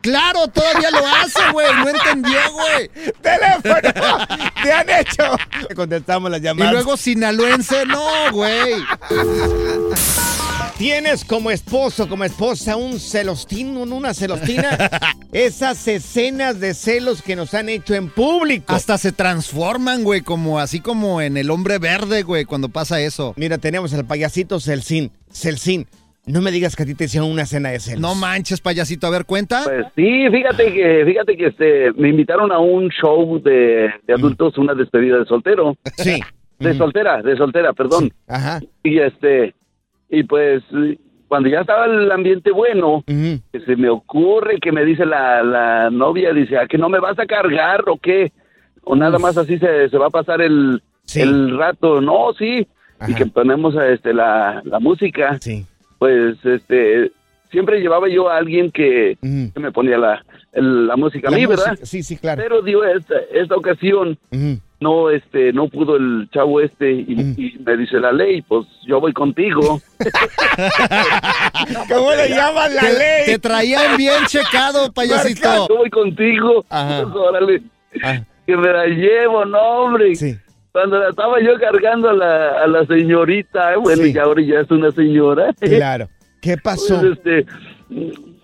Claro, 0.00 0.46
todavía 0.48 0.90
lo 0.92 1.04
hace, 1.04 1.40
güey. 1.52 1.66
No 1.74 1.88
entendió, 1.88 2.38
güey. 2.52 2.90
¡Teléfono! 3.22 4.18
¡Te 4.62 4.72
han 4.72 4.88
hecho! 4.88 5.24
Contestamos 5.74 6.30
las 6.30 6.40
Y 6.40 6.44
llamadas. 6.44 6.72
luego 6.72 6.96
sinaloense, 6.96 7.84
no, 7.86 8.30
güey. 8.32 8.74
¿Tienes 10.78 11.24
como 11.24 11.50
esposo, 11.50 12.06
como 12.06 12.24
esposa, 12.24 12.76
un 12.76 13.00
celostín, 13.00 13.78
un- 13.78 13.92
una 13.94 14.12
celostina? 14.12 14.68
Esas 15.32 15.88
escenas 15.88 16.60
de 16.60 16.74
celos 16.74 17.22
que 17.22 17.34
nos 17.34 17.54
han 17.54 17.70
hecho 17.70 17.94
en 17.94 18.10
público. 18.10 18.74
Hasta 18.74 18.98
se 18.98 19.12
transforman, 19.12 20.04
güey, 20.04 20.20
como 20.20 20.58
así 20.58 20.80
como 20.80 21.22
en 21.22 21.38
el 21.38 21.50
hombre 21.50 21.78
verde, 21.78 22.22
güey, 22.24 22.44
cuando 22.44 22.68
pasa 22.68 23.00
eso. 23.00 23.32
Mira, 23.38 23.56
tenemos 23.56 23.94
al 23.94 24.04
payasito 24.06 24.60
Celsin. 24.60 25.10
Celsin, 25.32 25.86
no 26.26 26.42
me 26.42 26.50
digas 26.50 26.76
que 26.76 26.82
a 26.82 26.86
ti 26.86 26.94
te 26.94 27.04
hicieron 27.04 27.30
una 27.30 27.42
escena 27.42 27.70
de 27.70 27.80
celos. 27.80 28.00
No 28.02 28.14
manches, 28.14 28.60
payasito, 28.60 29.06
a 29.06 29.10
ver, 29.10 29.24
cuenta. 29.24 29.62
Pues 29.64 29.86
sí, 29.96 30.26
fíjate 30.30 30.72
que, 30.74 31.04
fíjate 31.06 31.36
que 31.38 31.46
este, 31.46 31.92
me 31.92 32.10
invitaron 32.10 32.52
a 32.52 32.58
un 32.58 32.90
show 32.90 33.40
de, 33.42 33.88
de 34.06 34.12
adultos, 34.12 34.58
una 34.58 34.74
despedida 34.74 35.18
de 35.20 35.24
soltero. 35.24 35.74
Sí. 35.96 36.20
De 36.58 36.74
soltera, 36.76 37.22
de 37.22 37.34
soltera, 37.36 37.72
perdón. 37.72 38.12
Ajá. 38.26 38.60
Y 38.82 38.98
este, 38.98 39.54
y 40.08 40.22
pues 40.22 40.62
cuando 41.28 41.48
ya 41.48 41.60
estaba 41.60 41.86
el 41.86 42.10
ambiente 42.12 42.52
bueno, 42.52 43.02
que 43.06 43.60
se 43.66 43.76
me 43.76 43.88
ocurre 43.88 44.60
que 44.60 44.72
me 44.72 44.84
dice 44.84 45.04
la, 45.04 45.42
la 45.42 45.90
novia, 45.90 46.32
dice, 46.32 46.58
¿a 46.58 46.66
que 46.66 46.78
no 46.78 46.88
me 46.88 47.00
vas 47.00 47.18
a 47.18 47.26
cargar 47.26 47.82
o 47.88 47.96
qué? 47.98 48.32
O 48.84 48.94
nada 48.94 49.18
más 49.18 49.36
así 49.36 49.58
se, 49.58 49.88
se 49.88 49.98
va 49.98 50.06
a 50.06 50.10
pasar 50.10 50.40
el, 50.40 50.80
el 51.14 51.58
rato. 51.58 52.00
No, 52.00 52.32
sí. 52.38 52.66
Y 53.08 53.14
que 53.14 53.26
ponemos 53.26 53.74
este, 53.74 54.14
la, 54.14 54.62
la 54.64 54.78
música. 54.78 55.38
Pues, 55.98 56.36
este, 56.44 57.10
siempre 57.50 57.80
llevaba 57.80 58.08
yo 58.08 58.28
a 58.28 58.36
alguien 58.36 58.70
que, 58.70 59.18
que 59.20 59.60
me 59.60 59.72
ponía 59.72 59.98
la, 59.98 60.24
la 60.56 60.96
música 60.96 61.28
a 61.28 61.30
La 61.30 61.36
mí, 61.36 61.46
música, 61.46 61.70
¿verdad? 61.70 61.84
Sí, 61.84 62.02
sí, 62.02 62.16
claro. 62.16 62.42
Pero 62.42 62.62
dio 62.62 62.84
esta, 62.84 63.14
esta 63.32 63.54
ocasión, 63.56 64.18
no, 64.80 65.10
este, 65.10 65.52
no 65.52 65.68
pudo 65.68 65.96
el 65.96 66.28
chavo 66.32 66.60
este 66.60 66.90
y, 66.92 67.12
y 67.36 67.58
me 67.64 67.76
dice 67.76 67.98
la 67.98 68.12
ley, 68.12 68.42
pues 68.42 68.66
yo 68.86 69.00
voy 69.00 69.12
contigo. 69.12 69.80
¿Cómo 71.92 72.12
le 72.14 72.28
llaman 72.28 72.74
la 72.74 72.80
Te- 72.82 72.92
ley? 72.98 73.26
Te 73.26 73.38
traían 73.38 73.96
bien 73.96 74.24
checado, 74.26 74.92
payasito. 74.94 75.68
Yo 75.68 75.76
voy 75.76 75.90
contigo. 75.90 76.64
Pues, 76.68 77.04
órale. 77.14 77.62
Ah. 78.02 78.20
Que 78.46 78.56
me 78.56 78.72
la 78.72 78.86
llevo, 78.86 79.44
no, 79.44 79.58
hombre. 79.60 80.12
Cuando 80.72 80.98
la 80.98 81.08
estaba 81.08 81.40
yo 81.40 81.58
cargando 81.58 82.10
a 82.10 82.12
la, 82.12 82.62
a 82.62 82.66
la 82.66 82.84
señorita, 82.86 83.72
eh, 83.74 83.76
bueno, 83.76 84.04
y 84.06 84.16
ahora 84.18 84.42
ya 84.42 84.60
es 84.60 84.70
una 84.70 84.90
señora. 84.92 85.52
Claro. 85.58 86.08
¿Qué 86.42 86.56
pasó? 86.58 87.00
Pues, 87.00 87.12
este, 87.12 87.46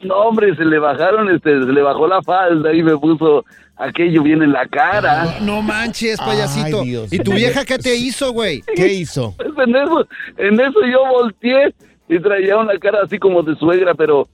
no, 0.03 0.15
hombre, 0.17 0.55
se 0.57 0.65
le 0.65 0.79
bajaron, 0.79 1.31
este, 1.31 1.61
se 1.61 1.73
le 1.73 1.83
bajó 1.83 2.07
la 2.07 2.23
falda 2.23 2.73
y 2.73 2.83
me 2.83 2.97
puso 2.97 3.45
aquello 3.77 4.23
bien 4.23 4.43
en 4.43 4.53
la 4.53 4.67
cara. 4.67 5.39
No 5.41 5.63
manches, 5.63 6.19
payasito. 6.19 6.81
Ay, 6.83 6.89
Dios 6.89 7.13
¿Y 7.13 7.19
tu 7.19 7.33
vieja 7.33 7.65
qué 7.65 7.79
te 7.79 7.95
hizo, 7.95 8.33
güey? 8.33 8.63
¿Qué 8.77 8.93
hizo? 8.93 9.35
Pues 9.37 9.69
en 9.69 9.77
eso, 9.77 10.07
en 10.37 10.61
eso 10.61 10.81
yo 10.91 11.01
volteé 11.11 11.75
y 12.09 12.19
traía 12.21 12.57
una 12.57 12.79
cara 12.79 13.01
así 13.05 13.19
como 13.19 13.43
de 13.43 13.55
suegra, 13.57 13.95
pero 13.95 14.29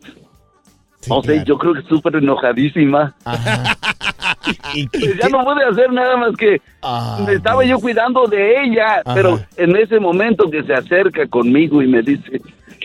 no 1.08 1.22
sé, 1.22 1.44
yo 1.44 1.56
creo 1.58 1.74
que 1.74 1.82
súper 1.82 2.16
enojadísima. 2.16 3.14
Pues 4.92 5.16
ya 5.20 5.28
no 5.28 5.44
pude 5.44 5.64
hacer 5.64 5.92
nada 5.92 6.16
más 6.16 6.34
que 6.36 6.60
me 7.26 7.34
estaba 7.34 7.64
yo 7.64 7.78
cuidando 7.78 8.26
de 8.26 8.62
ella, 8.62 9.02
Ajá. 9.04 9.14
pero 9.14 9.40
en 9.56 9.76
ese 9.76 10.00
momento 10.00 10.50
que 10.50 10.62
se 10.62 10.72
acerca 10.74 11.26
conmigo 11.26 11.82
y 11.82 11.86
me 11.86 12.02
dice, 12.02 12.40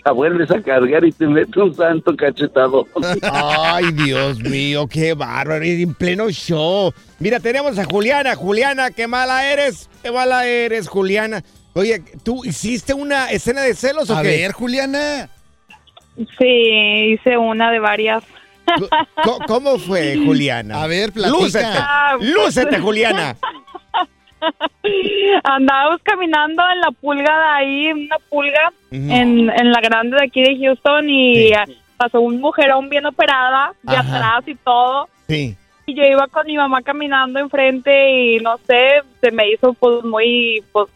la 0.05 0.11
vuelves 0.11 0.51
a 0.51 0.61
cargar 0.61 1.05
y 1.05 1.11
te 1.11 1.25
mete 1.27 1.59
un 1.61 1.73
santo 1.75 2.15
cachetado. 2.15 2.85
Ay, 3.21 3.91
Dios 3.93 4.39
mío, 4.41 4.87
qué 4.87 5.13
bárbaro. 5.13 5.63
En 5.63 5.93
pleno 5.93 6.29
show. 6.29 6.93
Mira, 7.19 7.39
tenemos 7.39 7.77
a 7.79 7.85
Juliana. 7.85 8.35
Juliana, 8.35 8.91
qué 8.91 9.07
mala 9.07 9.49
eres. 9.51 9.89
Qué 10.01 10.11
mala 10.11 10.45
eres, 10.45 10.87
Juliana. 10.89 11.43
Oye, 11.73 12.03
¿tú 12.23 12.43
hiciste 12.45 12.93
una 12.93 13.31
escena 13.31 13.61
de 13.61 13.73
celos 13.75 14.09
o 14.09 14.15
A 14.17 14.21
qué? 14.21 14.27
ver, 14.27 14.51
Juliana. 14.51 15.29
Sí, 16.37 17.13
hice 17.13 17.37
una 17.37 17.71
de 17.71 17.79
varias. 17.79 18.23
¿Cómo 19.47 19.77
fue, 19.79 20.15
Juliana? 20.25 20.83
A 20.83 20.87
ver, 20.87 21.11
platica. 21.11 21.37
Lúcete. 21.37 21.65
Ah, 21.65 22.13
pues- 22.17 22.29
Lúcete, 22.29 22.79
Juliana. 22.79 23.35
Andábamos 25.43 26.01
caminando 26.03 26.61
en 26.73 26.79
la 26.81 26.91
pulga 26.91 27.37
de 27.39 27.45
ahí, 27.45 27.91
una 27.93 28.17
pulga 28.29 28.71
en, 28.91 29.49
en 29.49 29.71
la 29.71 29.79
grande 29.81 30.17
de 30.17 30.25
aquí 30.25 30.41
de 30.43 30.57
Houston 30.59 31.09
y 31.09 31.51
eh, 31.53 31.55
pasó 31.97 32.19
un 32.21 32.39
mujerón 32.41 32.89
bien 32.89 33.05
operada 33.05 33.73
de 33.81 33.95
Ajá. 33.95 34.15
atrás 34.17 34.47
y 34.47 34.55
todo. 34.55 35.07
Sí. 35.27 35.55
Y 35.85 35.95
yo 35.95 36.03
iba 36.03 36.27
con 36.27 36.45
mi 36.47 36.55
mamá 36.57 36.81
caminando 36.81 37.39
enfrente 37.39 38.09
y 38.11 38.37
no 38.39 38.57
sé, 38.67 39.01
se 39.21 39.31
me 39.31 39.49
hizo 39.51 39.73
pues 39.73 40.03
muy, 40.03 40.63
pues, 40.71 40.87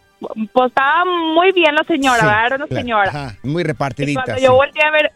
pues 0.53 0.67
estaba 0.67 1.03
muy 1.05 1.51
bien 1.51 1.75
la 1.75 1.83
señora, 1.83 2.19
Sí, 2.19 2.25
¿verdad? 2.25 2.45
Era 2.47 2.55
una 2.57 2.67
claro. 2.67 2.81
señora. 2.81 3.09
Ajá, 3.09 3.35
Muy 3.43 3.61
Y 3.61 3.65
repartidita. 3.65 4.21
cuando 4.23 4.39
sí. 4.39 4.45
yo 4.45 4.53
volteé 4.53 4.83
a 4.83 4.91
ver, 4.91 5.11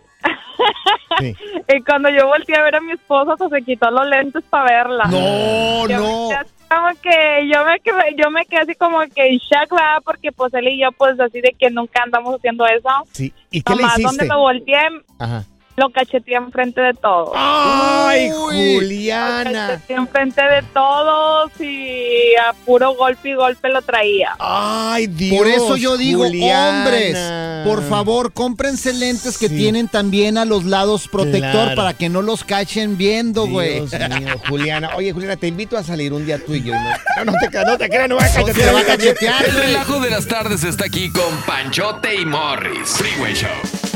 Sí. 1.20 1.36
y 1.78 1.82
cuando 1.84 2.10
yo 2.10 2.28
volteé 2.28 2.56
a 2.58 2.64
ver 2.64 2.76
a 2.76 2.82
mi 2.82 2.92
esposa, 2.94 3.36
pues, 3.38 3.50
se 3.50 3.62
quitó 3.64 3.90
los 3.92 4.08
lentes 4.08 4.44
para 4.50 4.66
verla. 4.66 5.04
No, 5.06 5.88
Yo 5.88 5.98
no. 6.00 6.30
Como 6.72 6.88
que 7.02 7.50
yo 7.54 7.66
me 7.66 7.80
quedé, 7.82 8.16
yo 8.18 8.32
me 8.32 8.46
quedé 8.46 8.62
así 8.62 8.76
como 8.76 9.02
que 9.14 9.28
en 9.28 9.38
shock, 9.40 9.72
¿verdad? 9.72 10.02
Porque 10.06 10.32
pues 10.32 10.54
él 10.54 10.70
y 10.70 10.82
yo 10.82 10.90
pues 10.94 11.20
así 11.20 11.42
de 11.42 11.54
que 11.60 11.70
nunca 11.70 12.04
andamos 12.04 12.36
haciendo 12.36 12.66
eso. 12.66 12.88
Sí. 13.12 13.34
¿Y 13.50 13.62
qué 13.62 13.76
le 13.76 13.84
hiciste? 13.84 14.04
donde 14.04 14.26
me 14.26 14.36
volteé, 14.36 14.80
Ajá. 15.20 15.44
Lo 15.78 15.90
cacheteé 15.90 16.36
enfrente 16.36 16.80
de 16.82 16.94
todos. 16.94 17.32
¡Ay, 17.36 18.30
Lo 18.30 18.36
Juliana! 18.48 19.68
cacheteé 19.68 19.96
enfrente 19.96 20.42
de 20.42 20.62
todos 20.74 21.52
y 21.60 22.36
a 22.36 22.54
puro 22.66 22.94
golpe 22.96 23.30
y 23.30 23.34
golpe 23.34 23.70
lo 23.70 23.82
traía. 23.82 24.36
¡Ay, 24.40 25.08
Dios! 25.08 25.38
Por 25.38 25.48
eso 25.48 25.78
yo 25.78 25.98
digo, 25.98 26.26
Juliana. 26.26 26.80
hombres, 26.84 27.66
por 27.66 27.88
favor, 27.88 28.34
cómprense 28.34 28.94
lentes 28.94 29.38
que 29.38 29.50
tienen 29.50 29.88
también 29.88 30.38
a 30.38 30.46
los 30.46 30.66
lados 30.66 31.08
protector 31.08 31.52
Claro. 31.52 31.76
para 31.76 31.94
que 31.94 32.10
no 32.10 32.22
los 32.22 32.44
cachen 32.44 32.98
viendo, 32.98 33.48
güey. 33.48 33.80
Dios 33.86 33.92
mío, 34.20 34.36
Juliana. 34.50 34.92
Oye, 34.96 35.12
Juliana, 35.14 35.38
te 35.38 35.48
invito 35.48 35.78
a 35.78 35.84
salir 35.84 36.14
un 36.14 36.26
día 36.26 36.38
tú 36.44 36.54
y 36.54 36.64
yo. 36.64 36.74
No, 36.74 36.80
no, 37.26 37.32
no 37.32 37.34
te, 37.40 37.48
creas, 37.50 37.66
no 37.66 37.78
te 37.78 37.90
creas, 37.90 38.10
no 38.10 38.16
voy 38.18 38.26
a 38.26 38.28
cachetear. 38.34 38.56
te 38.68 38.72
va 38.74 38.80
a 38.80 38.84
cachetear, 38.84 39.46
El 39.46 39.56
relajo 39.56 40.00
de 40.00 40.10
las 40.10 40.28
tardes 40.28 40.64
está 40.64 40.86
aquí 40.86 41.10
con 41.12 41.36
Panchote 41.48 42.16
y 42.22 42.26
Morris. 42.26 42.90
Freeway 42.90 43.34
Show. 43.34 43.91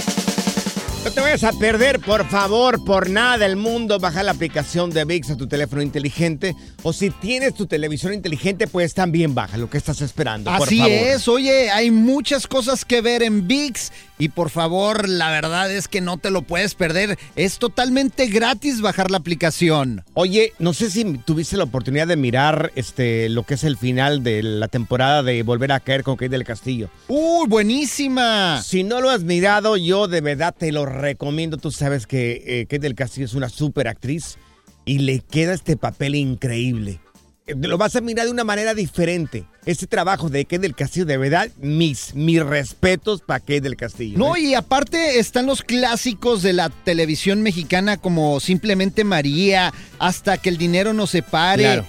Vayas 1.36 1.54
a 1.54 1.60
perder, 1.60 2.00
por 2.00 2.26
favor, 2.30 2.86
por 2.86 3.10
nada 3.10 3.38
del 3.39 3.58
mundo, 3.58 4.00
baja 4.00 4.24
la 4.24 4.32
aplicación 4.32 4.91
de 4.91 5.04
VIX 5.04 5.32
a 5.32 5.36
tu 5.36 5.48
teléfono 5.48 5.82
inteligente. 5.82 6.56
O 6.82 6.93
si 6.93 7.10
tienes 7.10 7.54
tu 7.56 7.67
televisión 7.67 8.13
inteligente, 8.13 8.67
pues 8.67 8.93
también 8.93 9.36
baja 9.36 9.58
lo 9.58 9.69
que 9.69 9.78
estás 9.78 10.00
esperando. 10.00 10.50
por 10.50 10.65
Así 10.65 10.78
favor. 10.78 10.93
es, 10.93 11.28
oye, 11.28 11.69
hay 11.71 11.91
muchas 11.91 12.48
cosas 12.48 12.86
que 12.86 13.02
ver 13.02 13.21
en 13.21 13.50
VIX 13.50 13.91
y 14.17 14.30
por 14.30 14.50
favor, 14.50 15.10
la 15.10 15.30
verdad 15.30 15.69
es 15.69 15.89
que 15.89 16.00
no 16.00 16.17
te 16.17 16.32
lo 16.32 16.43
puedes 16.43 16.74
perder. 16.74 17.19
Es 17.36 17.60
totalmente 17.60 18.28
gratis 18.28 18.80
bajar 18.80 19.12
la 19.12 19.17
aplicación. 19.17 20.06
Oye, 20.13 20.54
no 20.58 20.74
sé 20.74 20.89
si 20.89 21.04
tuviste 21.17 21.58
la 21.58 21.65
oportunidad 21.65 22.08
de 22.08 22.15
mirar 22.15 22.71
este 22.76 23.28
lo 23.28 23.43
que 23.43 23.56
es 23.56 23.65
el 23.65 23.76
final 23.76 24.24
de 24.24 24.41
la 24.41 24.69
temporada 24.69 25.21
de 25.21 25.43
Volver 25.43 25.74
a 25.74 25.82
caer 25.82 26.04
con 26.04 26.15
Kate 26.15 26.30
del 26.30 26.45
Castillo. 26.45 26.89
¡Uy, 27.10 27.45
buenísima! 27.50 28.62
Si 28.63 28.86
no 28.86 29.02
lo 29.02 29.10
has 29.10 29.24
mirado, 29.24 29.76
yo 29.76 30.08
de 30.08 30.21
verdad 30.21 30.56
te 30.58 30.71
lo 30.71 30.86
recomiendo. 30.86 31.24
Tú 31.57 31.71
sabes 31.71 32.07
que 32.07 32.43
eh, 32.45 32.65
Kate 32.65 32.79
del 32.79 32.95
Castillo 32.95 33.25
es 33.25 33.33
una 33.33 33.49
super 33.49 33.88
actriz 33.88 34.38
y 34.85 34.99
le 34.99 35.19
queda 35.19 35.53
este 35.53 35.77
papel 35.77 36.15
increíble. 36.15 36.99
Eh, 37.47 37.55
Lo 37.59 37.77
vas 37.77 37.95
a 37.95 38.01
mirar 38.01 38.25
de 38.25 38.31
una 38.31 38.43
manera 38.43 38.73
diferente. 38.73 39.45
Este 39.65 39.88
trabajo 39.88 40.29
de 40.29 40.45
Kate 40.45 40.59
del 40.59 40.75
Castillo, 40.75 41.05
de 41.05 41.17
verdad, 41.17 41.49
mis, 41.59 42.13
mis 42.13 42.43
respetos 42.43 43.21
para 43.21 43.39
Kate 43.39 43.61
del 43.61 43.75
Castillo. 43.75 44.17
No, 44.17 44.35
¿eh? 44.35 44.41
y 44.41 44.53
aparte 44.53 45.19
están 45.19 45.45
los 45.47 45.61
clásicos 45.63 46.43
de 46.43 46.53
la 46.53 46.69
televisión 46.69 47.41
mexicana 47.41 47.97
como 47.97 48.39
Simplemente 48.39 49.03
María, 49.03 49.73
Hasta 49.99 50.38
que 50.38 50.49
el 50.49 50.57
dinero 50.57 50.93
nos 50.93 51.11
separe. 51.11 51.63
Claro. 51.63 51.85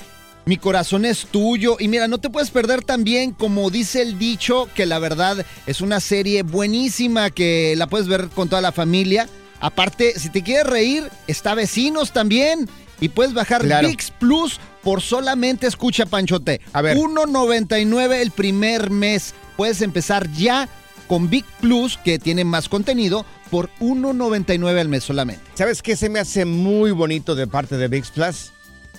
Mi 0.47 0.59
corazón 0.59 1.05
es 1.05 1.27
tuyo. 1.27 1.77
Y 1.81 1.89
mira, 1.89 2.07
no 2.07 2.19
te 2.19 2.31
puedes 2.31 2.51
perder 2.51 2.85
también, 2.85 3.33
como 3.33 3.69
dice 3.69 4.01
el 4.01 4.17
dicho, 4.17 4.69
que 4.77 4.87
la 4.87 5.01
verdad 5.01 5.45
es 5.67 5.81
una 5.81 5.99
serie 5.99 6.45
buenísima 6.45 7.31
que 7.31 7.75
la 7.77 7.89
puedes 7.89 8.07
ver 8.07 8.29
con 8.29 8.49
toda 8.49 8.63
la 8.63 8.71
familia. 8.71 9.29
Aparte, 9.59 10.17
si 10.17 10.31
te 10.31 10.43
quieres 10.43 10.69
reír, 10.69 11.11
está 11.27 11.57
Vecinos 11.57 12.13
también. 12.13 12.69
Y 13.01 13.09
puedes 13.09 13.35
bajar 13.35 13.63
Claro. 13.63 13.89
VIX 13.89 14.11
Plus 14.13 14.61
por 14.85 15.03
solamente, 15.03 15.67
escucha 15.67 16.07
Panchote, 16.07 16.61
A 16.73 16.81
ver. 16.81 16.97
1.99 16.97 18.21
el 18.21 18.31
primer 18.31 18.91
mes. 18.91 19.35
Puedes 19.57 19.83
empezar 19.83 20.31
ya 20.31 20.69
con 21.09 21.29
Big 21.29 21.45
Plus, 21.61 21.99
que 22.05 22.21
tiene 22.21 22.45
más 22.45 22.69
contenido, 22.69 23.27
por 23.51 23.69
1.99 23.81 24.81
al 24.81 24.89
mes 24.89 25.03
solamente. 25.03 25.43
¿Sabes 25.55 25.83
qué 25.83 25.97
se 25.97 26.09
me 26.09 26.21
hace 26.21 26.45
muy 26.45 26.93
bonito 26.93 27.35
de 27.35 27.49
parte 27.49 27.77
de 27.77 27.89
VIX 27.89 28.11
Plus? 28.13 28.53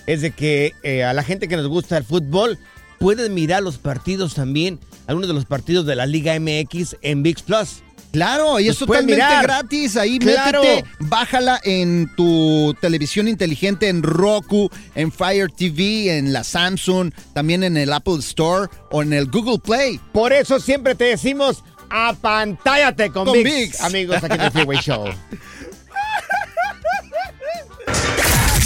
Es 0.08 0.22
de 0.22 0.30
que 0.32 0.74
eh, 0.82 1.04
a 1.04 1.12
la 1.12 1.22
gente 1.22 1.46
que 1.48 1.56
nos 1.56 1.68
gusta 1.68 1.96
el 1.98 2.02
fútbol 2.04 2.58
pueden 2.98 3.34
mirar 3.34 3.62
los 3.62 3.78
partidos 3.78 4.34
también, 4.34 4.80
algunos 5.06 5.28
de 5.28 5.34
los 5.34 5.44
partidos 5.44 5.86
de 5.86 5.94
la 5.96 6.06
Liga 6.06 6.34
MX 6.40 6.96
en 7.02 7.22
VIX 7.22 7.42
Plus. 7.42 7.68
Claro, 8.10 8.58
y 8.58 8.68
es 8.68 8.78
totalmente 8.78 9.16
mirar. 9.16 9.42
gratis. 9.42 9.96
Ahí 9.98 10.18
Claro. 10.18 10.62
métete, 10.62 10.88
bájala 10.98 11.60
en 11.62 12.10
tu 12.16 12.74
televisión 12.80 13.28
inteligente, 13.28 13.88
en 13.90 14.02
Roku, 14.02 14.70
en 14.94 15.12
Fire 15.12 15.50
TV, 15.54 16.16
en 16.16 16.32
la 16.32 16.42
Samsung, 16.42 17.12
también 17.34 17.62
en 17.62 17.76
el 17.76 17.92
Apple 17.92 18.16
Store 18.20 18.68
o 18.90 19.02
en 19.02 19.12
el 19.12 19.26
Google 19.26 19.58
Play. 19.58 20.00
Por 20.12 20.32
eso 20.32 20.58
siempre 20.58 20.94
te 20.94 21.04
decimos, 21.04 21.62
apantállate 21.90 23.10
con, 23.10 23.26
Con 23.26 23.34
VIX, 23.34 23.44
VIX. 23.44 23.80
amigos 23.82 24.24
aquí 24.24 24.34
en 24.34 24.40
el 24.40 24.50
Freeway 24.52 24.78
Show. 24.78 25.04